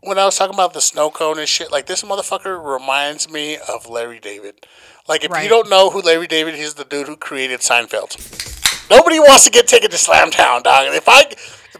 when 0.00 0.18
I 0.18 0.24
was 0.24 0.36
talking 0.36 0.54
about 0.54 0.72
the 0.74 0.80
snow 0.80 1.10
cone 1.10 1.38
and 1.38 1.48
shit, 1.48 1.70
like 1.72 1.86
this 1.86 2.02
motherfucker 2.02 2.62
reminds 2.62 3.30
me 3.30 3.58
of 3.68 3.88
Larry 3.88 4.18
David. 4.20 4.66
Like 5.08 5.24
if 5.24 5.30
Right. 5.30 5.42
you 5.44 5.48
don't 5.48 5.68
know 5.70 5.90
who 5.90 6.00
Larry 6.02 6.26
David, 6.26 6.54
is, 6.54 6.60
he's 6.60 6.74
the 6.74 6.84
dude 6.84 7.06
who 7.08 7.16
created 7.16 7.60
Seinfeld. 7.60 8.90
Nobody 8.90 9.18
wants 9.18 9.44
to 9.44 9.50
get 9.50 9.66
taken 9.66 9.90
to 9.90 9.98
Slam 9.98 10.30
Town, 10.30 10.62
dog. 10.62 10.86
If 10.94 11.08
I, 11.08 11.24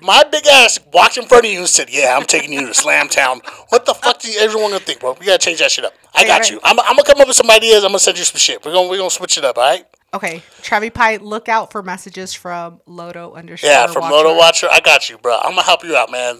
my 0.02 0.24
big 0.24 0.46
ass 0.46 0.78
walked 0.92 1.16
in 1.16 1.26
front 1.26 1.44
of 1.46 1.50
you 1.50 1.60
and 1.60 1.68
said, 1.68 1.88
"Yeah, 1.90 2.16
I'm 2.16 2.26
taking 2.26 2.52
you 2.52 2.66
to 2.66 2.74
Slam 2.74 3.08
Town," 3.08 3.40
what 3.68 3.86
the 3.86 3.94
fuck 3.94 4.20
do 4.20 4.30
you, 4.30 4.38
everyone 4.40 4.70
gonna 4.70 4.80
think, 4.84 5.00
bro? 5.00 5.16
We 5.18 5.26
gotta 5.26 5.38
change 5.38 5.60
that 5.60 5.70
shit 5.70 5.84
up. 5.84 5.94
I 6.14 6.26
got 6.26 6.50
you. 6.50 6.60
I'm, 6.64 6.78
I'm 6.80 6.96
gonna 6.96 7.04
come 7.04 7.20
up 7.20 7.28
with 7.28 7.36
some 7.36 7.50
ideas. 7.50 7.84
I'm 7.84 7.90
gonna 7.90 7.98
send 7.98 8.18
you 8.18 8.24
some 8.24 8.38
shit. 8.38 8.64
We're 8.64 8.72
gonna 8.72 8.88
we're 8.88 8.98
gonna 8.98 9.10
switch 9.10 9.38
it 9.38 9.44
up, 9.44 9.58
all 9.58 9.64
right? 9.64 9.84
Okay, 10.14 10.42
Travi 10.60 10.92
Pie, 10.92 11.16
look 11.16 11.48
out 11.48 11.72
for 11.72 11.82
messages 11.82 12.34
from 12.34 12.80
Loto 12.84 13.32
underscore. 13.32 13.70
Yeah, 13.70 13.86
from 13.86 14.02
Watcher. 14.02 14.14
Moto 14.14 14.36
Watcher, 14.36 14.68
I 14.70 14.80
got 14.80 15.08
you, 15.08 15.16
bro. 15.16 15.38
I'm 15.38 15.52
gonna 15.52 15.62
help 15.62 15.84
you 15.84 15.96
out, 15.96 16.10
man. 16.10 16.36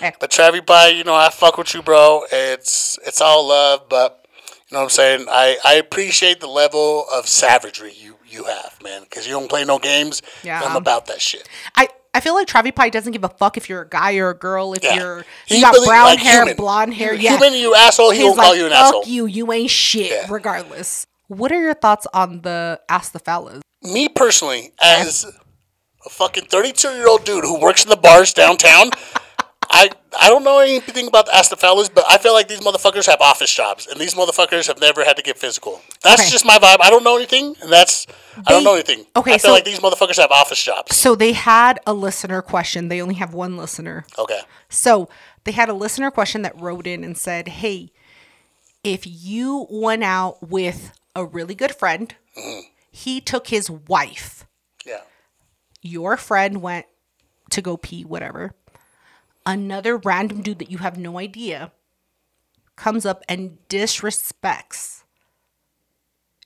Heck, 0.00 0.18
But 0.18 0.30
Travi 0.30 0.64
Pie, 0.64 0.88
you 0.88 1.04
know, 1.04 1.14
I 1.14 1.30
fuck 1.30 1.58
with 1.58 1.72
you, 1.74 1.82
bro. 1.82 2.22
It's 2.32 2.98
it's 3.06 3.20
all 3.20 3.46
love, 3.48 3.88
but 3.88 4.26
you 4.68 4.74
know 4.74 4.78
what 4.78 4.84
I'm 4.84 4.90
saying. 4.90 5.26
I, 5.30 5.58
I 5.64 5.74
appreciate 5.74 6.40
the 6.40 6.48
level 6.48 7.04
of 7.12 7.28
savagery 7.28 7.92
you 7.94 8.16
you 8.26 8.44
have, 8.44 8.78
man, 8.82 9.02
because 9.04 9.26
you 9.26 9.32
don't 9.34 9.48
play 9.48 9.64
no 9.64 9.78
games. 9.78 10.22
Yeah. 10.42 10.60
I'm 10.62 10.72
um, 10.72 10.76
about 10.76 11.06
that 11.06 11.20
shit. 11.20 11.48
I, 11.76 11.88
I 12.14 12.20
feel 12.20 12.34
like 12.34 12.46
Travi 12.46 12.74
Pie 12.74 12.90
doesn't 12.90 13.12
give 13.12 13.24
a 13.24 13.28
fuck 13.28 13.56
if 13.56 13.68
you're 13.68 13.82
a 13.82 13.88
guy 13.88 14.14
or 14.16 14.30
a 14.30 14.34
girl. 14.38 14.72
If 14.72 14.84
Yeah. 14.84 14.94
you're 14.96 15.24
you 15.48 15.60
got 15.60 15.74
brown 15.84 16.04
like 16.06 16.20
hair, 16.20 16.40
human. 16.42 16.56
blonde 16.56 16.94
hair, 16.94 17.12
You 17.12 17.20
yeah. 17.22 17.30
human, 17.38 17.54
you 17.54 17.74
asshole. 17.74 18.12
He 18.12 18.22
will 18.22 18.36
like, 18.36 18.46
call 18.46 18.56
you 18.56 18.66
an 18.66 18.70
fuck 18.70 18.84
asshole. 18.84 19.04
you, 19.06 19.26
you 19.26 19.52
ain't 19.52 19.70
shit. 19.70 20.10
Yeah. 20.10 20.26
Regardless, 20.30 21.06
what 21.26 21.50
are 21.52 21.60
your 21.60 21.74
thoughts 21.74 22.06
on 22.14 22.42
the 22.42 22.80
Ask 22.88 23.12
the 23.12 23.18
Fellas? 23.18 23.62
Me 23.82 24.08
personally, 24.08 24.72
as 24.80 25.26
a 26.06 26.08
fucking 26.08 26.44
32 26.46 26.88
year 26.90 27.08
old 27.08 27.24
dude 27.24 27.44
who 27.44 27.58
works 27.60 27.82
in 27.84 27.90
the 27.90 27.96
bars 27.96 28.32
downtown. 28.32 28.90
I, 29.76 29.90
I 30.20 30.28
don't 30.28 30.44
know 30.44 30.60
anything 30.60 31.08
about 31.08 31.26
the 31.26 31.32
the 31.32 31.90
but 31.92 32.04
I 32.08 32.18
feel 32.18 32.32
like 32.32 32.46
these 32.46 32.60
motherfuckers 32.60 33.06
have 33.06 33.20
office 33.20 33.52
jobs, 33.52 33.88
and 33.88 34.00
these 34.00 34.14
motherfuckers 34.14 34.68
have 34.68 34.80
never 34.80 35.04
had 35.04 35.16
to 35.16 35.22
get 35.22 35.36
physical. 35.36 35.82
That's 36.00 36.22
Okay. 36.22 36.30
just 36.30 36.46
my 36.46 36.58
vibe. 36.58 36.76
I 36.80 36.90
don't 36.90 37.02
know 37.02 37.16
anything, 37.16 37.56
and 37.60 37.72
that's 37.72 38.06
I 38.46 38.52
don't 38.52 38.62
know 38.62 38.74
anything. 38.74 39.04
okay, 39.16 39.34
I 39.34 39.38
feel 39.38 39.48
so- 39.48 39.52
like 39.52 39.64
these 39.64 39.80
motherfuckers 39.80 40.16
have 40.18 40.30
office 40.30 40.62
jobs. 40.62 40.94
So 40.96 41.16
they 41.16 41.32
had 41.32 41.80
a 41.86 41.92
listener 41.92 42.40
question. 42.40 42.88
They 42.88 43.02
only 43.02 43.16
have 43.16 43.34
one 43.34 43.56
listener. 43.56 44.06
Okay. 44.16 44.40
So 44.68 45.08
they 45.42 45.52
had 45.52 45.68
a 45.68 45.74
listener 45.74 46.12
question 46.12 46.42
that 46.42 46.58
wrote 46.60 46.86
in 46.86 47.02
and 47.02 47.18
said, 47.18 47.48
Hey, 47.48 47.90
if 48.84 49.04
you 49.06 49.66
went 49.68 50.04
out 50.04 50.48
with 50.48 50.92
a 51.16 51.24
really 51.24 51.56
good 51.56 51.74
friend, 51.74 52.14
mm-hmm. 52.38 52.60
he 52.92 53.20
took 53.20 53.48
his 53.48 53.68
wife, 53.68 54.46
Yeah. 54.86 55.00
your 55.82 56.16
friend 56.16 56.62
went 56.62 56.86
to 57.50 57.60
go 57.60 57.76
pee, 57.76 58.04
whatever. 58.04 58.52
Another 59.46 59.96
random 59.98 60.40
dude 60.42 60.58
that 60.58 60.70
you 60.70 60.78
have 60.78 60.96
no 60.98 61.18
idea 61.18 61.72
comes 62.76 63.04
up 63.04 63.22
and 63.28 63.58
disrespects 63.68 65.02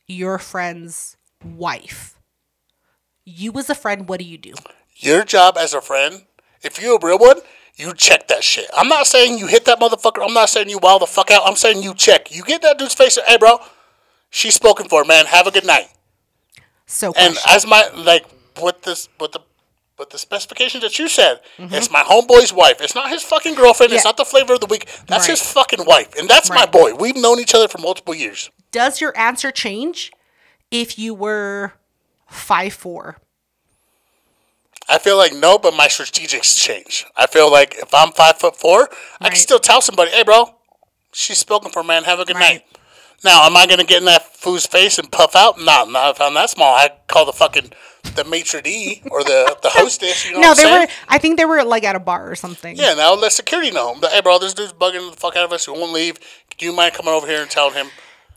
your 0.06 0.38
friend's 0.38 1.16
wife. 1.44 2.18
You 3.24 3.52
as 3.58 3.70
a 3.70 3.74
friend, 3.74 4.08
what 4.08 4.18
do 4.20 4.24
you 4.26 4.38
do? 4.38 4.54
Your 4.96 5.22
job 5.24 5.56
as 5.58 5.74
a 5.74 5.80
friend, 5.80 6.24
if 6.62 6.80
you're 6.80 6.96
a 6.96 7.06
real 7.06 7.18
one, 7.18 7.38
you 7.76 7.94
check 7.94 8.26
that 8.28 8.42
shit. 8.42 8.68
I'm 8.76 8.88
not 8.88 9.06
saying 9.06 9.38
you 9.38 9.46
hit 9.46 9.64
that 9.66 9.78
motherfucker. 9.78 10.26
I'm 10.26 10.34
not 10.34 10.48
saying 10.48 10.68
you 10.68 10.78
wild 10.82 11.02
the 11.02 11.06
fuck 11.06 11.30
out. 11.30 11.42
I'm 11.46 11.54
saying 11.54 11.82
you 11.82 11.94
check. 11.94 12.34
You 12.34 12.42
get 12.42 12.62
that 12.62 12.78
dude's 12.78 12.94
face. 12.94 13.16
and, 13.16 13.26
Hey, 13.26 13.36
bro, 13.38 13.58
she's 14.30 14.54
spoken 14.54 14.88
for, 14.88 15.04
man. 15.04 15.26
Have 15.26 15.46
a 15.46 15.52
good 15.52 15.66
night. 15.66 15.88
So, 16.86 17.12
And 17.16 17.34
question. 17.34 17.52
as 17.54 17.66
my 17.66 17.88
like 17.94 18.26
with 18.60 18.82
this 18.82 19.08
with 19.20 19.32
the 19.32 19.40
with 19.98 20.10
the 20.10 20.18
specifications 20.18 20.82
that 20.82 20.98
you 20.98 21.08
said, 21.08 21.40
Mm-hmm. 21.58 21.74
it's 21.74 21.90
my 21.90 22.02
homeboy's 22.02 22.52
wife. 22.52 22.80
It's 22.80 22.94
not 22.94 23.10
his 23.10 23.22
fucking 23.22 23.54
girlfriend. 23.54 23.92
It's 23.92 24.04
not 24.04 24.16
the 24.16 24.24
flavor 24.24 24.54
of 24.54 24.60
the 24.60 24.66
week. 24.66 24.88
That's 25.06 25.26
his 25.26 25.40
fucking 25.42 25.84
wife, 25.84 26.14
and 26.18 26.28
that's 26.28 26.50
my 26.50 26.66
boy. 26.66 26.94
We've 26.94 27.16
known 27.16 27.40
each 27.40 27.54
other 27.54 27.68
for 27.68 27.78
multiple 27.78 28.14
years. 28.14 28.50
does 28.70 29.00
your 29.00 29.16
answer 29.18 29.50
change 29.50 30.12
if 30.70 30.98
you 30.98 31.14
were 31.14 31.72
five 32.28 32.72
four? 32.74 33.16
I 34.88 34.98
feel 34.98 35.16
like 35.18 35.34
no, 35.34 35.58
but 35.58 35.74
my 35.74 35.86
strategics 35.88 36.56
change. 36.56 37.04
I 37.16 37.26
feel 37.26 37.50
like 37.50 37.74
if 37.76 37.92
I'm 37.92 38.10
five 38.12 38.38
foot 38.38 38.56
four, 38.56 38.88
I 39.20 39.28
can 39.28 39.36
still 39.38 39.58
tell 39.58 39.80
somebody, 39.82 40.10
"Hey, 40.10 40.22
bro, 40.22 40.54
she's 41.12 41.38
spoken 41.38 41.70
for, 41.70 41.82
man. 41.82 42.04
Have 42.04 42.20
a 42.20 42.24
good 42.24 42.36
Right. 42.36 42.54
night." 42.54 42.64
Now, 43.24 43.44
am 43.46 43.56
I 43.56 43.66
gonna 43.66 43.84
get 43.84 43.98
in 43.98 44.04
that 44.04 44.36
fool's 44.36 44.66
face 44.66 44.98
and 44.98 45.10
puff 45.10 45.34
out? 45.34 45.58
No, 45.58 45.84
not 45.84 46.14
if 46.14 46.20
I'm 46.20 46.34
that 46.34 46.50
small. 46.50 46.74
I 46.74 46.90
call 47.08 47.26
the 47.26 47.32
fucking 47.32 47.72
the 48.14 48.24
maitre 48.24 48.62
d 48.62 49.02
or 49.10 49.24
the 49.24 49.56
the 49.62 49.70
hostess. 49.70 50.24
You 50.26 50.34
know 50.34 50.40
No, 50.40 50.48
what 50.50 50.58
I'm 50.58 50.64
they 50.64 50.70
saying? 50.70 50.86
were. 50.88 50.92
I 51.08 51.18
think 51.18 51.36
they 51.38 51.44
were 51.44 51.64
like 51.64 51.82
at 51.84 51.96
a 51.96 52.00
bar 52.00 52.30
or 52.30 52.36
something. 52.36 52.76
Yeah, 52.76 52.94
now 52.94 53.14
let 53.14 53.32
security 53.32 53.70
know. 53.72 53.96
But, 54.00 54.12
hey, 54.12 54.20
bro, 54.20 54.38
this 54.38 54.54
dude's 54.54 54.72
bugging 54.72 55.10
the 55.10 55.16
fuck 55.16 55.34
out 55.36 55.44
of 55.44 55.52
us. 55.52 55.64
He 55.66 55.72
won't 55.72 55.92
leave. 55.92 56.18
Do 56.56 56.64
you 56.66 56.72
mind 56.72 56.94
coming 56.94 57.12
over 57.12 57.26
here 57.26 57.42
and 57.42 57.50
telling 57.50 57.74
him? 57.74 57.88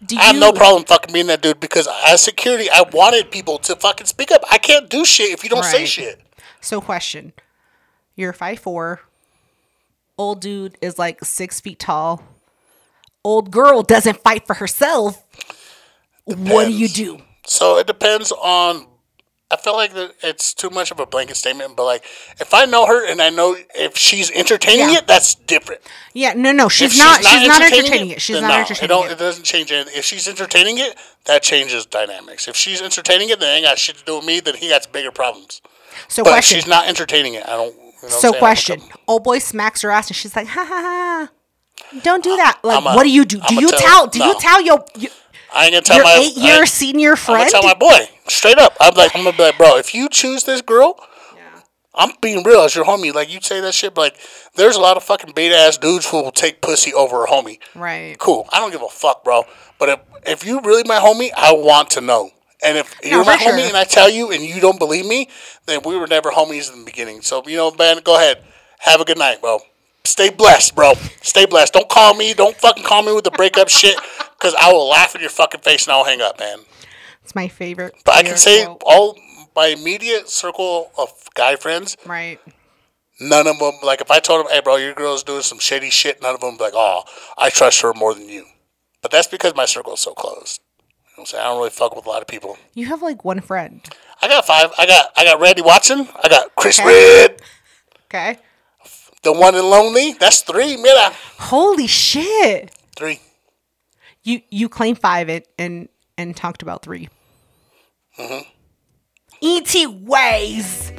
Do 0.03 0.17
I 0.17 0.23
have 0.23 0.33
you- 0.35 0.41
no 0.41 0.51
problem 0.51 0.83
fucking 0.85 1.13
being 1.13 1.27
that 1.27 1.41
dude 1.43 1.59
because 1.59 1.87
as 2.07 2.23
security, 2.23 2.67
I 2.71 2.81
wanted 2.91 3.29
people 3.29 3.59
to 3.59 3.75
fucking 3.75 4.07
speak 4.07 4.31
up. 4.31 4.43
I 4.49 4.57
can't 4.57 4.89
do 4.89 5.05
shit 5.05 5.29
if 5.31 5.43
you 5.43 5.49
don't 5.51 5.63
say 5.63 5.85
shit. 5.85 6.19
So, 6.59 6.81
question: 6.81 7.33
You're 8.15 8.33
five 8.33 8.57
four. 8.59 9.01
Old 10.17 10.41
dude 10.41 10.75
is 10.81 10.97
like 10.99 11.23
six 11.23 11.59
feet 11.61 11.77
tall. 11.79 12.23
Old 13.23 13.51
girl 13.51 13.83
doesn't 13.83 14.17
fight 14.23 14.47
for 14.47 14.55
herself. 14.55 15.23
What 16.25 16.65
do 16.65 16.71
you 16.73 16.87
do? 16.87 17.19
So 17.45 17.77
it 17.77 17.87
depends 17.87 18.31
on. 18.31 18.87
I 19.53 19.57
feel 19.57 19.73
like 19.73 19.91
it's 20.23 20.53
too 20.53 20.69
much 20.69 20.91
of 20.91 20.99
a 21.01 21.05
blanket 21.05 21.35
statement, 21.35 21.75
but 21.75 21.83
like 21.83 22.05
if 22.39 22.53
I 22.53 22.63
know 22.63 22.85
her 22.85 23.05
and 23.05 23.21
I 23.21 23.29
know 23.29 23.57
if 23.75 23.97
she's 23.97 24.31
entertaining 24.31 24.91
Yeah. 24.91 24.99
it, 24.99 25.07
that's 25.07 25.35
different. 25.35 25.81
Yeah, 26.13 26.31
no, 26.37 26.53
no, 26.53 26.69
she's 26.69 26.93
If 26.93 26.97
not. 26.97 27.17
She's 27.21 27.47
not 27.47 27.61
entertaining 27.61 28.11
it. 28.11 28.21
She's 28.21 28.39
not 28.39 28.47
no, 28.47 28.59
entertaining 28.59 28.97
it. 28.97 29.05
It. 29.07 29.11
it 29.11 29.19
doesn't 29.19 29.43
change 29.43 29.71
anything. 29.73 29.93
If 29.97 30.05
she's 30.05 30.25
entertaining 30.29 30.77
it, 30.77 30.95
that 31.25 31.43
changes 31.43 31.85
dynamics. 31.85 32.47
If 32.47 32.55
she's 32.55 32.81
entertaining 32.81 33.27
it, 33.29 33.41
then 33.41 33.49
it 33.53 33.57
ain't 33.57 33.65
got 33.65 33.77
shit 33.77 33.97
to 33.97 34.05
do 34.05 34.15
with 34.15 34.25
me. 34.25 34.39
Then 34.39 34.55
he 34.55 34.69
got 34.69 34.87
bigger 34.93 35.11
problems. 35.11 35.61
So, 36.07 36.23
But 36.23 36.29
question. 36.31 36.55
she's 36.59 36.67
not 36.67 36.87
entertaining 36.87 37.33
it, 37.33 37.43
I 37.45 37.57
don't. 37.57 37.75
You 37.75 37.91
know 38.03 38.07
So 38.07 38.31
question. 38.31 38.81
Old 39.05 39.25
boy 39.25 39.39
smacks 39.39 39.81
her 39.81 39.91
ass 39.91 40.07
and 40.07 40.15
she's 40.15 40.33
like, 40.33 40.47
ha 40.47 40.63
ha 40.65 40.81
ha. 40.81 41.29
Don't 42.03 42.23
do 42.23 42.35
that. 42.37 42.59
Like, 42.63 42.77
I'ma- 42.77 42.95
what 42.95 43.03
do 43.03 43.09
you 43.11 43.25
do? 43.25 43.37
Do 43.37 43.43
I'ma 43.49 43.61
you 43.61 43.69
tell- 43.69 43.79
tell? 43.79 44.07
Do 44.07 44.19
no. 44.19 44.27
you 44.27 44.39
tell 44.39 44.61
your 44.61 44.85
your, 44.97 45.11
I 45.53 45.65
ain't 45.65 45.73
gonna 45.73 45.81
tell 45.81 45.97
your 45.97 46.05
my 46.05 46.17
eight 46.21 46.37
year 46.37 46.61
I, 46.61 46.65
senior 46.65 47.11
I'm 47.11 47.17
friend? 47.17 47.39
gonna 47.39 47.49
tell 47.51 47.63
my 47.63 47.73
boy 47.73 48.09
straight 48.27 48.57
up. 48.57 48.75
I'm 48.79 48.93
like, 48.95 49.15
I'm 49.15 49.23
gonna 49.23 49.35
be 49.35 49.43
like, 49.43 49.57
bro, 49.57 49.77
if 49.77 49.93
you 49.93 50.07
choose 50.09 50.43
this 50.45 50.61
girl, 50.61 50.97
I'm 51.93 52.11
being 52.21 52.43
real 52.43 52.61
as 52.61 52.73
your 52.73 52.85
homie. 52.85 53.13
Like 53.13 53.31
you 53.33 53.41
say 53.41 53.59
that 53.59 53.73
shit, 53.73 53.93
but 53.93 54.01
like 54.01 54.17
there's 54.55 54.77
a 54.77 54.79
lot 54.81 54.95
of 54.95 55.03
fucking 55.03 55.33
beta 55.35 55.55
ass 55.55 55.77
dudes 55.77 56.09
who 56.09 56.23
will 56.23 56.31
take 56.31 56.61
pussy 56.61 56.93
over 56.93 57.25
a 57.25 57.27
homie. 57.27 57.59
Right. 57.75 58.17
Cool. 58.17 58.47
I 58.51 58.59
don't 58.59 58.71
give 58.71 58.81
a 58.81 58.87
fuck, 58.87 59.23
bro. 59.25 59.43
But 59.77 59.89
if 59.89 59.99
if 60.25 60.45
you 60.45 60.61
really 60.61 60.83
my 60.85 60.99
homie, 60.99 61.31
I 61.35 61.51
want 61.53 61.89
to 61.91 62.01
know. 62.01 62.29
And 62.63 62.77
if 62.77 62.95
you're 63.03 63.25
my 63.25 63.37
for 63.37 63.45
homie 63.51 63.67
and 63.67 63.75
I 63.75 63.83
tell 63.83 64.09
you 64.09 64.31
and 64.31 64.41
you 64.43 64.61
don't 64.61 64.77
believe 64.79 65.05
me, 65.05 65.27
then 65.65 65.81
we 65.83 65.97
were 65.97 66.07
never 66.07 66.29
homies 66.29 66.71
in 66.71 66.79
the 66.79 66.85
beginning. 66.85 67.21
So 67.23 67.43
you 67.45 67.57
know, 67.57 67.71
man, 67.77 67.99
go 68.03 68.15
ahead. 68.15 68.41
Have 68.79 69.01
a 69.01 69.05
good 69.05 69.17
night, 69.17 69.41
bro. 69.41 69.59
Stay 70.03 70.29
blessed, 70.29 70.75
bro. 70.75 70.93
Stay 71.21 71.45
blessed. 71.45 71.73
Don't 71.73 71.89
call 71.89 72.13
me. 72.15 72.33
Don't 72.33 72.55
fucking 72.55 72.83
call 72.83 73.03
me 73.03 73.13
with 73.13 73.23
the 73.23 73.31
breakup 73.31 73.69
shit, 73.79 73.97
because 74.37 74.55
I 74.59 74.71
will 74.71 74.87
laugh 74.89 75.15
in 75.15 75.21
your 75.21 75.29
fucking 75.29 75.61
face 75.61 75.85
and 75.87 75.93
I'll 75.93 76.03
hang 76.05 76.21
up, 76.21 76.39
man. 76.39 76.59
It's 77.23 77.35
my 77.35 77.47
favorite. 77.47 77.93
But 78.03 78.15
I 78.15 78.23
can 78.23 78.35
say 78.37 78.65
quote. 78.65 78.81
all 78.85 79.15
my 79.55 79.67
immediate 79.67 80.29
circle 80.29 80.91
of 80.97 81.11
guy 81.35 81.55
friends, 81.55 81.97
right. 82.05 82.39
none 83.19 83.45
of 83.47 83.59
them 83.59 83.73
like 83.83 84.01
if 84.01 84.09
I 84.09 84.19
told 84.19 84.45
them, 84.45 84.51
"Hey, 84.51 84.61
bro, 84.61 84.77
your 84.77 84.93
girl's 84.93 85.23
doing 85.23 85.43
some 85.43 85.59
shady 85.59 85.89
shit," 85.91 86.21
none 86.21 86.33
of 86.33 86.41
them 86.41 86.57
be 86.57 86.63
like, 86.63 86.73
"Oh, 86.75 87.03
I 87.37 87.49
trust 87.49 87.81
her 87.81 87.93
more 87.93 88.13
than 88.15 88.27
you." 88.27 88.45
But 89.01 89.11
that's 89.11 89.27
because 89.27 89.55
my 89.55 89.65
circle 89.65 89.93
is 89.93 89.99
so 89.99 90.13
close. 90.13 90.59
You 91.17 91.17
know 91.17 91.21
what 91.23 91.33
I'm? 91.35 91.39
I 91.39 91.43
don't 91.43 91.57
really 91.57 91.69
fuck 91.69 91.95
with 91.95 92.05
a 92.05 92.09
lot 92.09 92.21
of 92.21 92.27
people. 92.27 92.57
You 92.73 92.87
have 92.87 93.01
like 93.01 93.23
one 93.23 93.39
friend. 93.41 93.81
I 94.21 94.27
got 94.27 94.45
five. 94.45 94.71
I 94.77 94.85
got 94.87 95.11
I 95.15 95.23
got 95.25 95.39
Randy 95.39 95.61
Watson. 95.61 96.07
I 96.23 96.27
got 96.27 96.55
Chris 96.55 96.79
Okay. 96.79 96.87
Red, 96.87 97.41
Okay. 98.05 98.39
The 99.23 99.31
one 99.33 99.55
and 99.55 99.69
lonely. 99.69 100.13
That's 100.13 100.41
three. 100.41 100.77
Mira, 100.77 101.11
Holy 101.37 101.87
shit. 101.87 102.71
three. 102.95 103.19
You 104.23 104.41
you 104.49 104.69
claim 104.69 104.95
five 104.95 105.29
it 105.29 105.47
and 105.57 105.89
and 106.17 106.35
talked 106.35 106.61
about 106.61 106.83
3 106.83 107.09
Mhm. 108.19 108.45
Et 109.41 109.87
ways. 109.87 110.91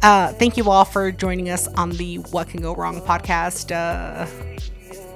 Uh, 0.00 0.32
thank 0.34 0.56
you 0.56 0.70
all 0.70 0.84
for 0.86 1.10
joining 1.12 1.50
us 1.50 1.66
on 1.68 1.90
the 1.90 2.16
What 2.30 2.48
Can 2.48 2.62
Go 2.62 2.74
Wrong 2.74 3.00
podcast. 3.02 3.70
Uh, 3.72 4.26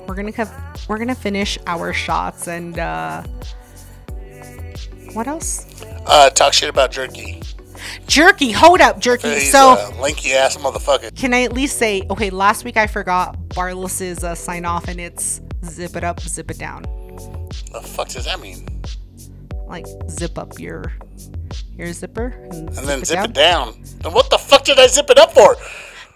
we're 0.06 0.14
gonna 0.14 0.32
co- 0.32 0.50
we're 0.88 0.98
gonna 0.98 1.14
finish 1.14 1.56
our 1.66 1.92
shots 1.94 2.48
and 2.48 2.78
uh, 2.78 3.22
what 5.14 5.26
else? 5.28 5.66
Uh, 6.06 6.28
talk 6.30 6.52
shit 6.52 6.68
about 6.68 6.90
jerky. 6.90 7.40
Jerky. 8.06 8.52
Hold 8.52 8.80
up, 8.80 8.98
jerky. 8.98 9.40
So. 9.40 9.92
lanky 10.00 10.32
ass 10.34 10.56
motherfucker. 10.56 11.14
Can 11.16 11.34
I 11.34 11.42
at 11.42 11.52
least 11.52 11.78
say, 11.78 12.02
okay, 12.10 12.30
last 12.30 12.64
week 12.64 12.76
I 12.76 12.86
forgot 12.86 13.36
Barless's 13.54 14.24
uh, 14.24 14.34
sign 14.34 14.64
off 14.64 14.88
and 14.88 15.00
it's 15.00 15.40
zip 15.64 15.96
it 15.96 16.04
up, 16.04 16.20
zip 16.20 16.50
it 16.50 16.58
down. 16.58 16.82
The 17.72 17.80
fuck 17.82 18.08
does 18.08 18.24
that 18.24 18.40
mean? 18.40 18.66
Like 19.66 19.86
zip 20.08 20.38
up 20.38 20.58
your 20.58 20.92
your 21.76 21.92
zipper 21.92 22.26
and, 22.50 22.68
And 22.76 22.86
then 22.88 23.04
zip 23.04 23.24
it 23.24 23.32
down. 23.32 23.82
Then 24.02 24.12
what 24.12 24.28
the 24.30 24.38
fuck 24.38 24.64
did 24.64 24.78
I 24.78 24.86
zip 24.86 25.08
it 25.10 25.18
up 25.18 25.32
for? 25.32 25.56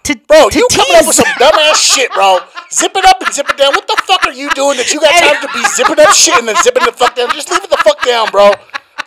To, 0.03 0.15
Bro, 0.27 0.49
to 0.49 0.59
you 0.59 0.67
coming 0.71 0.95
up 0.95 1.07
with 1.07 1.17
tease. 1.17 1.25
some 1.25 1.33
dumbass 1.35 1.75
shit, 1.95 2.11
bro. 2.13 2.39
Zip 2.71 2.91
it 2.95 3.03
up 3.05 3.21
and 3.21 3.33
zip 3.33 3.49
it 3.49 3.57
down. 3.57 3.73
What 3.73 3.87
the 3.87 3.97
fuck 4.05 4.25
are 4.25 4.31
you 4.31 4.49
doing 4.51 4.77
that 4.77 4.93
you 4.93 5.01
got 5.01 5.11
time 5.19 5.41
to 5.41 5.49
be 5.53 5.63
zipping 5.75 5.99
up 5.99 6.13
shit 6.13 6.37
and 6.37 6.47
then 6.47 6.55
zipping 6.63 6.85
the 6.85 6.93
fuck 6.93 7.15
down? 7.15 7.29
Just 7.31 7.51
leave 7.51 7.63
it 7.63 7.69
the 7.69 7.77
fuck 7.77 8.01
down, 8.05 8.29
bro. 8.31 8.51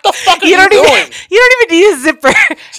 What 0.02 0.14
the 0.14 0.18
fuck 0.24 0.42
are 0.42 0.46
you, 0.46 0.52
you 0.52 0.56
don't 0.56 0.70
doing? 0.70 0.84
even 0.86 1.12
you 1.30 1.38
don't 1.38 1.70
even 1.70 1.76
need 1.78 1.92
a 1.92 1.96
zipper. 2.00 2.32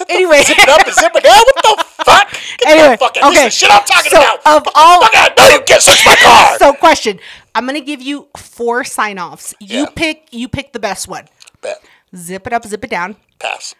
anyway, 0.10 0.41
Zip 0.43 0.57
it 0.60 0.69
up 0.69 0.86
and 0.86 0.95
zip 0.95 1.12
it 1.15 1.23
down? 1.23 1.36
What 1.38 1.55
the 1.77 1.84
fuck? 2.03 2.31
Get 2.57 2.67
anyway, 2.67 2.91
the 2.91 2.97
fuck 2.97 3.17
out. 3.17 3.31
okay. 3.31 3.49
Shit 3.49 3.71
I'm 3.71 3.84
talking 3.84 4.12
so 4.12 4.17
about. 4.17 4.39
of 4.45 4.67
all, 4.75 5.01
Fuck 5.01 5.15
out. 5.15 5.31
No, 5.38 5.47
you 5.49 5.62
can't 5.62 5.81
search 5.81 6.05
my 6.05 6.15
car. 6.15 6.57
so 6.60 6.73
question, 6.73 7.19
I'm 7.53 7.65
gonna 7.65 7.81
give 7.81 8.01
you 8.01 8.27
four 8.38 8.84
sign 8.84 9.19
offs. 9.19 9.53
You 9.60 9.81
Yeah. 9.81 9.86
pick, 9.95 10.27
you 10.31 10.47
pick 10.47 10.73
the 10.73 10.79
best 10.79 11.07
one. 11.07 11.27
Bet. 11.62 11.84
Zip 12.15 12.45
it 12.47 12.53
up, 12.53 12.65
zip 12.65 12.84
it 12.84 12.89
down. 12.89 13.15
Pass. 13.39 13.75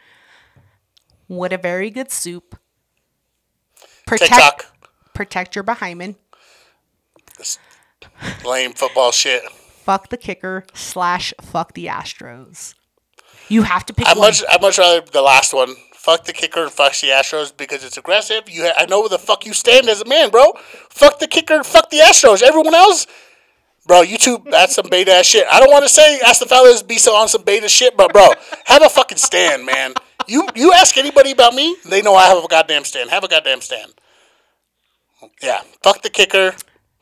What 1.28 1.54
a 1.54 1.58
very 1.58 1.90
good 1.90 2.12
soup. 2.12 2.58
Protect, 4.06 4.32
TikTok. 4.32 4.66
protect 5.14 5.56
your 5.56 5.64
behind. 5.64 6.16
This 7.38 7.58
lame 8.46 8.74
football 8.74 9.12
shit. 9.12 9.42
Fuck 9.50 10.10
the 10.10 10.18
kicker 10.18 10.66
slash 10.74 11.34
fuck 11.42 11.74
the 11.74 11.86
Astros. 11.88 12.76
You 13.52 13.64
have 13.64 13.86
to 13.88 13.94
pick 13.94 14.08
I 14.08 14.14
much 14.14 14.44
I 14.50 14.58
much 14.60 14.78
rather 14.78 15.02
the 15.02 15.22
last 15.22 15.54
one. 15.54 15.76
Fuck 15.94 16.24
the 16.26 16.34
kicker 16.34 16.64
and 16.64 16.72
fuck 16.72 16.94
the 16.94 17.10
Astros 17.10 17.56
because 17.56 17.84
it's 17.84 17.98
aggressive. 17.98 18.50
You 18.50 18.64
ha- 18.64 18.74
I 18.78 18.86
know 18.86 19.02
where 19.02 19.10
the 19.10 19.20
fuck 19.20 19.46
you 19.46 19.54
stand 19.54 19.88
as 19.90 20.02
a 20.02 20.06
man, 20.06 20.30
bro. 20.32 20.54
Fuck 20.90 21.20
the 21.20 21.28
kicker 21.28 21.56
and 21.56 21.66
fuck 21.66 21.90
the 21.90 21.98
Astros. 21.98 22.42
Everyone 22.42 22.74
else, 22.74 23.06
bro, 23.86 24.02
you 24.02 24.18
two 24.18 24.42
that's 24.50 24.76
some 24.76 24.88
beta 24.90 25.12
ass 25.12 25.26
shit. 25.26 25.46
I 25.52 25.60
don't 25.60 25.70
want 25.70 25.84
to 25.84 25.90
say 25.90 26.20
ask 26.26 26.40
the 26.40 26.46
fellas 26.48 26.82
be 26.82 26.98
so 26.98 27.14
on 27.14 27.28
some 27.28 27.44
beta 27.44 27.68
shit, 27.70 27.96
but 27.98 28.14
bro, 28.14 28.30
have 28.66 28.82
a 28.84 28.90
fucking 28.90 29.18
stand, 29.18 29.66
man. 29.66 29.94
You 30.28 30.48
you 30.56 30.72
ask 30.74 30.98
anybody 30.98 31.32
about 31.32 31.54
me, 31.54 31.76
they 31.86 32.02
know 32.02 32.16
I 32.16 32.28
have 32.28 32.44
a 32.44 32.48
goddamn 32.48 32.86
stand. 32.86 33.10
Have 33.10 33.24
a 33.26 33.28
goddamn 33.28 33.62
stand. 33.62 33.92
Yeah, 35.44 35.62
fuck 35.84 36.02
the 36.02 36.10
kicker, 36.10 36.56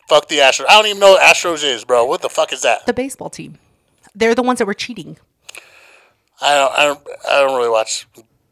fuck 0.09 0.27
the 0.27 0.39
Astros. 0.39 0.65
I 0.67 0.73
don't 0.75 0.87
even 0.87 0.99
know 0.99 1.11
what 1.11 1.21
Astros 1.21 1.63
is, 1.63 1.85
bro. 1.85 2.05
What 2.05 2.21
the 2.21 2.29
fuck 2.29 2.51
is 2.51 2.63
that? 2.63 2.85
the 2.85 2.93
baseball 2.93 3.29
team. 3.29 3.59
They're 4.15 4.35
the 4.35 4.43
ones 4.43 4.59
that 4.59 4.65
were 4.65 4.73
cheating. 4.73 5.17
I 6.41 6.55
don't 6.55 6.73
I 6.73 6.85
don't 6.85 6.99
I 7.29 7.41
don't 7.41 7.57
really 7.57 7.69
watch 7.69 8.07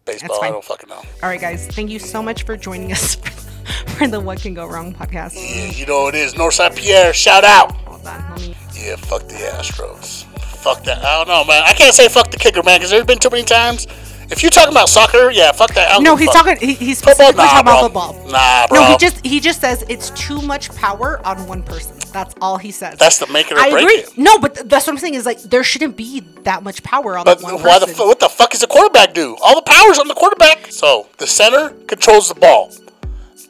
baseball. 0.06 0.44
I 0.44 0.50
don't 0.50 0.64
fucking 0.64 0.90
know. 0.90 0.96
All 0.96 1.30
right, 1.30 1.40
guys. 1.40 1.68
Thank 1.68 1.90
you 1.90 2.00
so 2.00 2.22
much 2.22 2.44
for 2.44 2.58
joining 2.58 2.92
us 2.92 3.16
for 3.98 4.08
the 4.08 4.20
What 4.20 4.40
Can 4.42 4.54
Go 4.54 4.66
Wrong 4.68 4.94
podcast. 4.94 5.34
Yeah, 5.36 5.66
you 5.72 5.86
know 5.86 6.04
what 6.04 6.16
it 6.16 6.20
is. 6.20 6.34
Northside 6.34 6.76
Pierre, 6.76 7.14
shout 7.14 7.44
out. 7.44 7.72
Hold 7.72 8.06
on. 8.08 8.30
Let 8.32 8.40
me. 8.42 8.56
Yeah, 8.74 8.96
fuck 8.98 9.24
the 9.28 9.36
Astros. 9.36 10.24
Fuck 10.62 10.84
that. 10.84 11.00
I 11.04 11.18
don't 11.18 11.28
know, 11.28 11.44
man. 11.46 11.64
I 11.66 11.74
can't 11.74 11.94
say 11.96 12.08
fuck 12.10 12.30
the 12.32 12.38
kicker, 12.38 12.62
man, 12.64 12.80
because 12.80 12.92
there's 12.92 13.06
been 13.06 13.20
too 13.20 13.30
many 13.30 13.44
times. 13.44 13.88
If 14.30 14.44
you're 14.44 14.50
talking 14.52 14.74
about 14.74 14.90
soccer, 14.90 15.32
yeah, 15.32 15.54
fuck 15.54 15.74
that. 15.76 16.02
No, 16.02 16.18
he's 16.18 16.28
fuck. 16.28 16.46
talking. 16.46 16.58
He, 16.58 16.74
he's 16.74 17.00
Football? 17.00 17.16
specifically 17.16 17.46
Nah, 17.46 17.50
talking 17.52 17.66
bro. 17.66 17.86
about 17.86 18.16
football. 18.16 18.32
Nah, 18.32 18.68
bro. 18.68 18.82
No, 18.82 18.92
he 18.92 18.98
just 18.98 19.26
he 19.26 19.40
just 19.40 19.62
says 19.62 19.86
it's 19.88 20.10
too 20.12 20.42
much 20.42 20.70
power 20.76 21.26
on 21.26 21.48
one 21.48 21.64
person. 21.64 21.97
That's 22.18 22.34
all 22.42 22.58
he 22.58 22.72
says. 22.72 22.98
That's 22.98 23.20
the 23.20 23.28
make 23.28 23.52
it 23.52 23.58
or 23.58 23.60
I 23.60 23.70
break 23.70 23.84
agree. 23.84 23.96
it. 23.98 24.18
No, 24.18 24.40
but 24.40 24.56
th- 24.56 24.68
that's 24.68 24.88
what 24.88 24.94
I'm 24.94 24.98
saying 24.98 25.14
is 25.14 25.26
like 25.28 25.40
there 25.44 25.64
shouldn't 25.64 25.96
be 25.96 26.22
that 26.50 26.64
much 26.64 26.82
power 26.82 27.16
on 27.16 27.26
But 27.26 27.40
that 27.40 27.44
one 27.44 27.62
why 27.62 27.78
the 27.78 27.86
fu- 27.86 28.08
what 28.08 28.20
the 28.20 28.28
fuck 28.30 28.50
does 28.52 28.62
the 28.62 28.68
quarterback 28.68 29.14
do? 29.14 29.38
All 29.44 29.54
the 29.56 29.62
power's 29.62 30.00
on 30.00 30.08
the 30.08 30.16
quarterback. 30.16 30.72
So 30.72 31.08
the 31.20 31.28
center 31.28 31.70
controls 31.86 32.30
the 32.30 32.36
ball. 32.36 32.72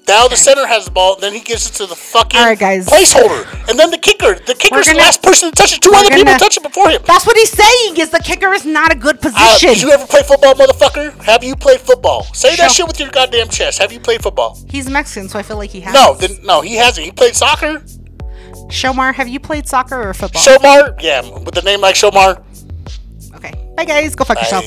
Now 0.05 0.27
the 0.29 0.37
center 0.37 0.65
has 0.65 0.85
the 0.85 0.91
ball, 0.91 1.17
then 1.17 1.33
he 1.33 1.41
gives 1.41 1.69
it 1.69 1.73
to 1.75 1.85
the 1.85 1.95
fucking 1.95 2.39
All 2.39 2.45
right, 2.45 2.57
guys. 2.57 2.87
placeholder, 2.87 3.43
and 3.69 3.77
then 3.77 3.91
the 3.91 3.97
kicker. 3.97 4.35
The 4.35 4.53
kicker's 4.55 4.85
gonna- 4.85 4.99
the 4.99 5.03
last 5.03 5.21
person 5.21 5.51
to 5.51 5.55
touch 5.55 5.73
it. 5.73 5.81
Two 5.81 5.91
other 5.93 6.07
people 6.09 6.23
gonna- 6.23 6.39
touch 6.39 6.55
it 6.55 6.63
before 6.63 6.89
him. 6.89 7.01
That's 7.05 7.25
what 7.25 7.35
he's 7.37 7.51
saying. 7.51 7.97
Is 7.97 8.09
the 8.09 8.19
kicker 8.19 8.53
is 8.53 8.63
not 8.63 8.91
a 8.93 8.95
good 8.95 9.17
Uh, 9.17 9.29
position. 9.29 9.69
did 9.69 9.81
you 9.81 9.91
ever 9.91 10.05
play 10.05 10.23
football, 10.23 10.53
motherfucker? 10.55 11.21
Have 11.23 11.43
you 11.43 11.55
played 11.57 11.81
football? 11.81 12.25
Say 12.33 12.55
that 12.55 12.71
shit 12.71 12.87
with 12.87 12.99
your 13.01 13.09
goddamn 13.09 13.49
chest. 13.49 13.79
Have 13.79 13.91
you 13.91 13.99
played 13.99 14.21
football? 14.23 14.57
he's 14.69 14.89
Mexican, 14.89 15.27
so 15.27 15.39
I 15.39 15.43
feel 15.43 15.57
like 15.57 15.71
he 15.71 15.81
has. 15.81 15.93
No, 15.93 16.13
then 16.13 16.39
no, 16.43 16.61
he 16.61 16.75
hasn't. 16.75 17.05
He 17.05 17.11
played 17.11 17.35
soccer. 17.35 17.81
Shomar, 18.69 19.13
have 19.13 19.27
you 19.27 19.39
played 19.39 19.67
soccer 19.67 20.09
or 20.09 20.13
football? 20.13 20.41
Shomar, 20.41 21.01
yeah, 21.01 21.21
with 21.21 21.53
the 21.55 21.61
name 21.61 21.81
like 21.81 21.95
Shomar. 21.95 22.43
Okay. 23.35 23.53
Bye, 23.75 23.85
guys. 23.85 24.15
Go 24.15 24.23
fuck 24.25 24.37
yourself. 24.39 24.65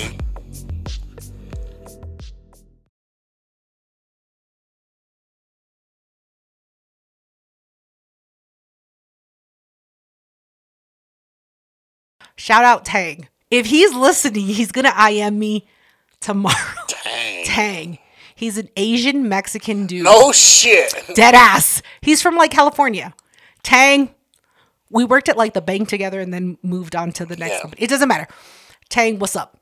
Shout 12.37 12.65
out 12.65 12.87
Tang. 12.87 13.29
If 13.51 13.67
he's 13.67 13.93
listening, 13.93 14.47
he's 14.47 14.73
gonna 14.73 14.95
IM 15.11 15.39
me 15.39 15.67
tomorrow. 16.21 16.57
Dang. 17.05 17.45
Tang. 17.45 17.99
He's 18.35 18.57
an 18.57 18.71
Asian 18.79 19.29
Mexican 19.29 19.87
dude. 19.87 20.05
No 20.05 20.33
shit. 20.33 20.95
Dead 21.15 21.35
ass. 21.35 21.83
He's 22.01 22.23
from 22.23 22.37
like 22.37 22.51
California. 22.51 23.13
Tang. 23.63 24.15
We 24.93 25.05
worked 25.05 25.29
at 25.29 25.37
like 25.37 25.55
the 25.55 25.61
bank 25.61 25.89
together 25.89 26.21
and 26.21 26.35
then 26.35 26.59
moved 26.63 26.97
on 26.97 27.13
to 27.13 27.25
the 27.25 27.37
next 27.37 27.53
Yeah. 27.55 27.61
company. 27.61 27.83
It 27.83 27.89
doesn't 27.89 28.09
matter. 28.09 28.27
Tang, 28.89 29.19
what's 29.21 29.37
up? 29.37 29.57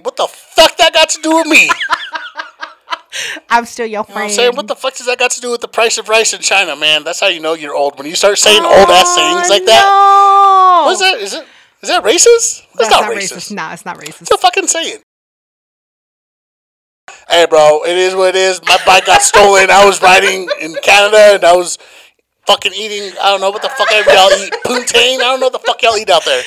What 0.00 0.16
the 0.16 0.28
fuck 0.28 0.76
that 0.76 0.94
got 0.94 1.08
to 1.10 1.20
do 1.20 1.34
with 1.34 1.46
me? 1.48 1.68
I'm 3.50 3.64
still 3.64 3.86
your 3.86 4.02
what 4.02 4.12
friend. 4.12 4.24
I'm 4.24 4.30
saying? 4.30 4.54
What 4.54 4.68
the 4.68 4.76
fuck 4.76 4.94
does 4.94 5.06
that 5.06 5.18
got 5.18 5.32
to 5.32 5.40
do 5.40 5.50
with 5.50 5.60
the 5.60 5.68
price 5.68 5.98
of 5.98 6.08
rice 6.08 6.32
in 6.32 6.40
China, 6.40 6.76
man? 6.76 7.02
That's 7.02 7.18
how 7.18 7.26
you 7.26 7.40
know 7.40 7.54
you're 7.54 7.74
old. 7.74 7.98
When 7.98 8.06
you 8.06 8.14
start 8.14 8.38
saying 8.38 8.60
oh, 8.62 8.78
old 8.80 8.88
ass 8.90 9.14
sayings 9.16 9.50
like 9.50 9.64
that. 9.64 9.82
Oh, 9.84 10.82
What 10.86 10.92
is 10.92 10.98
that? 11.00 11.18
Is 11.20 11.34
it 11.34 11.46
is 11.82 11.88
that 11.88 12.04
racist? 12.04 12.66
That's, 12.74 12.88
That's 12.88 12.90
not, 12.90 13.00
not 13.02 13.12
racist. 13.16 13.32
racist. 13.36 13.52
Nah, 13.54 13.72
it's 13.72 13.84
not 13.84 13.98
racist. 13.98 14.22
It's 14.22 14.30
a 14.30 14.38
fucking 14.38 14.66
saying. 14.68 14.98
Hey, 17.28 17.46
bro, 17.48 17.84
it 17.84 17.96
is 17.96 18.14
what 18.14 18.30
it 18.30 18.36
is. 18.36 18.60
My 18.66 18.78
bike 18.86 19.06
got 19.06 19.22
stolen. 19.22 19.70
I 19.70 19.84
was 19.84 20.00
riding 20.00 20.48
in 20.60 20.74
Canada 20.82 21.34
and 21.34 21.44
I 21.44 21.54
was 21.54 21.78
fucking 22.46 22.72
eating. 22.74 23.16
I 23.20 23.30
don't 23.30 23.40
know 23.40 23.50
what 23.50 23.62
the 23.62 23.68
fuck 23.68 23.90
y'all 23.90 24.32
eat. 24.32 24.52
Poutine. 24.64 25.16
I 25.18 25.24
don't 25.24 25.40
know 25.40 25.46
what 25.46 25.52
the 25.52 25.58
fuck 25.58 25.82
y'all 25.82 25.96
eat 25.96 26.08
out 26.10 26.24
there. 26.24 26.42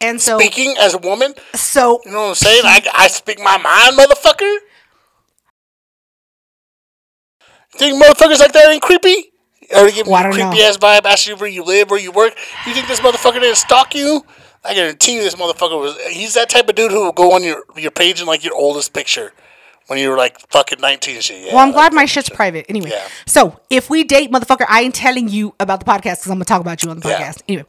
And 0.00 0.20
so, 0.20 0.38
Speaking 0.38 0.76
as 0.78 0.94
a 0.94 0.98
woman, 0.98 1.34
so 1.54 2.00
you 2.04 2.12
know 2.12 2.22
what 2.22 2.28
I'm 2.28 2.34
saying? 2.34 2.62
I, 2.64 2.82
I 2.94 3.08
speak 3.08 3.38
my 3.40 3.56
mind, 3.58 3.98
motherfucker. 3.98 4.58
Think 7.76 8.02
motherfuckers 8.02 8.38
like 8.40 8.52
that 8.52 8.70
ain't 8.70 8.82
creepy? 8.82 9.32
Or 9.76 9.90
give 9.90 10.06
me 10.06 10.12
Well, 10.12 10.14
I 10.14 10.20
a 10.20 10.24
don't 10.24 10.32
creepy 10.32 10.58
know. 10.62 10.68
ass 10.68 10.76
vibe, 10.78 11.04
ask 11.04 11.26
you 11.28 11.36
where 11.36 11.48
you 11.48 11.62
live, 11.64 11.90
where 11.90 12.00
you 12.00 12.12
work. 12.12 12.34
You 12.66 12.74
think 12.74 12.86
this 12.88 13.00
motherfucker 13.00 13.40
didn't 13.40 13.56
stalk 13.56 13.94
you? 13.94 14.24
I 14.64 14.74
guarantee 14.74 15.14
you 15.16 15.22
this 15.22 15.34
motherfucker 15.34 15.80
was 15.80 15.96
he's 16.08 16.34
that 16.34 16.48
type 16.50 16.68
of 16.68 16.74
dude 16.74 16.90
who 16.92 17.04
will 17.04 17.12
go 17.12 17.32
on 17.32 17.42
your 17.42 17.62
your 17.76 17.90
page 17.90 18.20
and 18.20 18.26
like 18.28 18.44
your 18.44 18.54
oldest 18.54 18.92
picture 18.92 19.32
when 19.86 19.98
you 19.98 20.10
were 20.10 20.16
like 20.16 20.38
fucking 20.50 20.80
nineteen 20.80 21.20
shit. 21.20 21.40
Yeah, 21.46 21.54
Well, 21.54 21.64
I'm 21.64 21.72
glad 21.72 21.92
my 21.92 22.04
shit. 22.04 22.24
shit's 22.26 22.36
private. 22.36 22.66
Anyway, 22.68 22.90
Yeah. 22.90 23.06
so 23.26 23.58
if 23.70 23.88
we 23.88 24.04
date, 24.04 24.30
motherfucker, 24.30 24.66
I 24.68 24.82
ain't 24.82 24.94
telling 24.94 25.28
you 25.28 25.54
about 25.60 25.80
the 25.80 25.86
podcast 25.86 26.00
because 26.20 26.26
I'm 26.26 26.34
gonna 26.34 26.44
talk 26.44 26.60
about 26.60 26.82
you 26.82 26.90
on 26.90 27.00
the 27.00 27.08
Yeah. 27.08 27.20
podcast. 27.30 27.42
Anyway, 27.48 27.64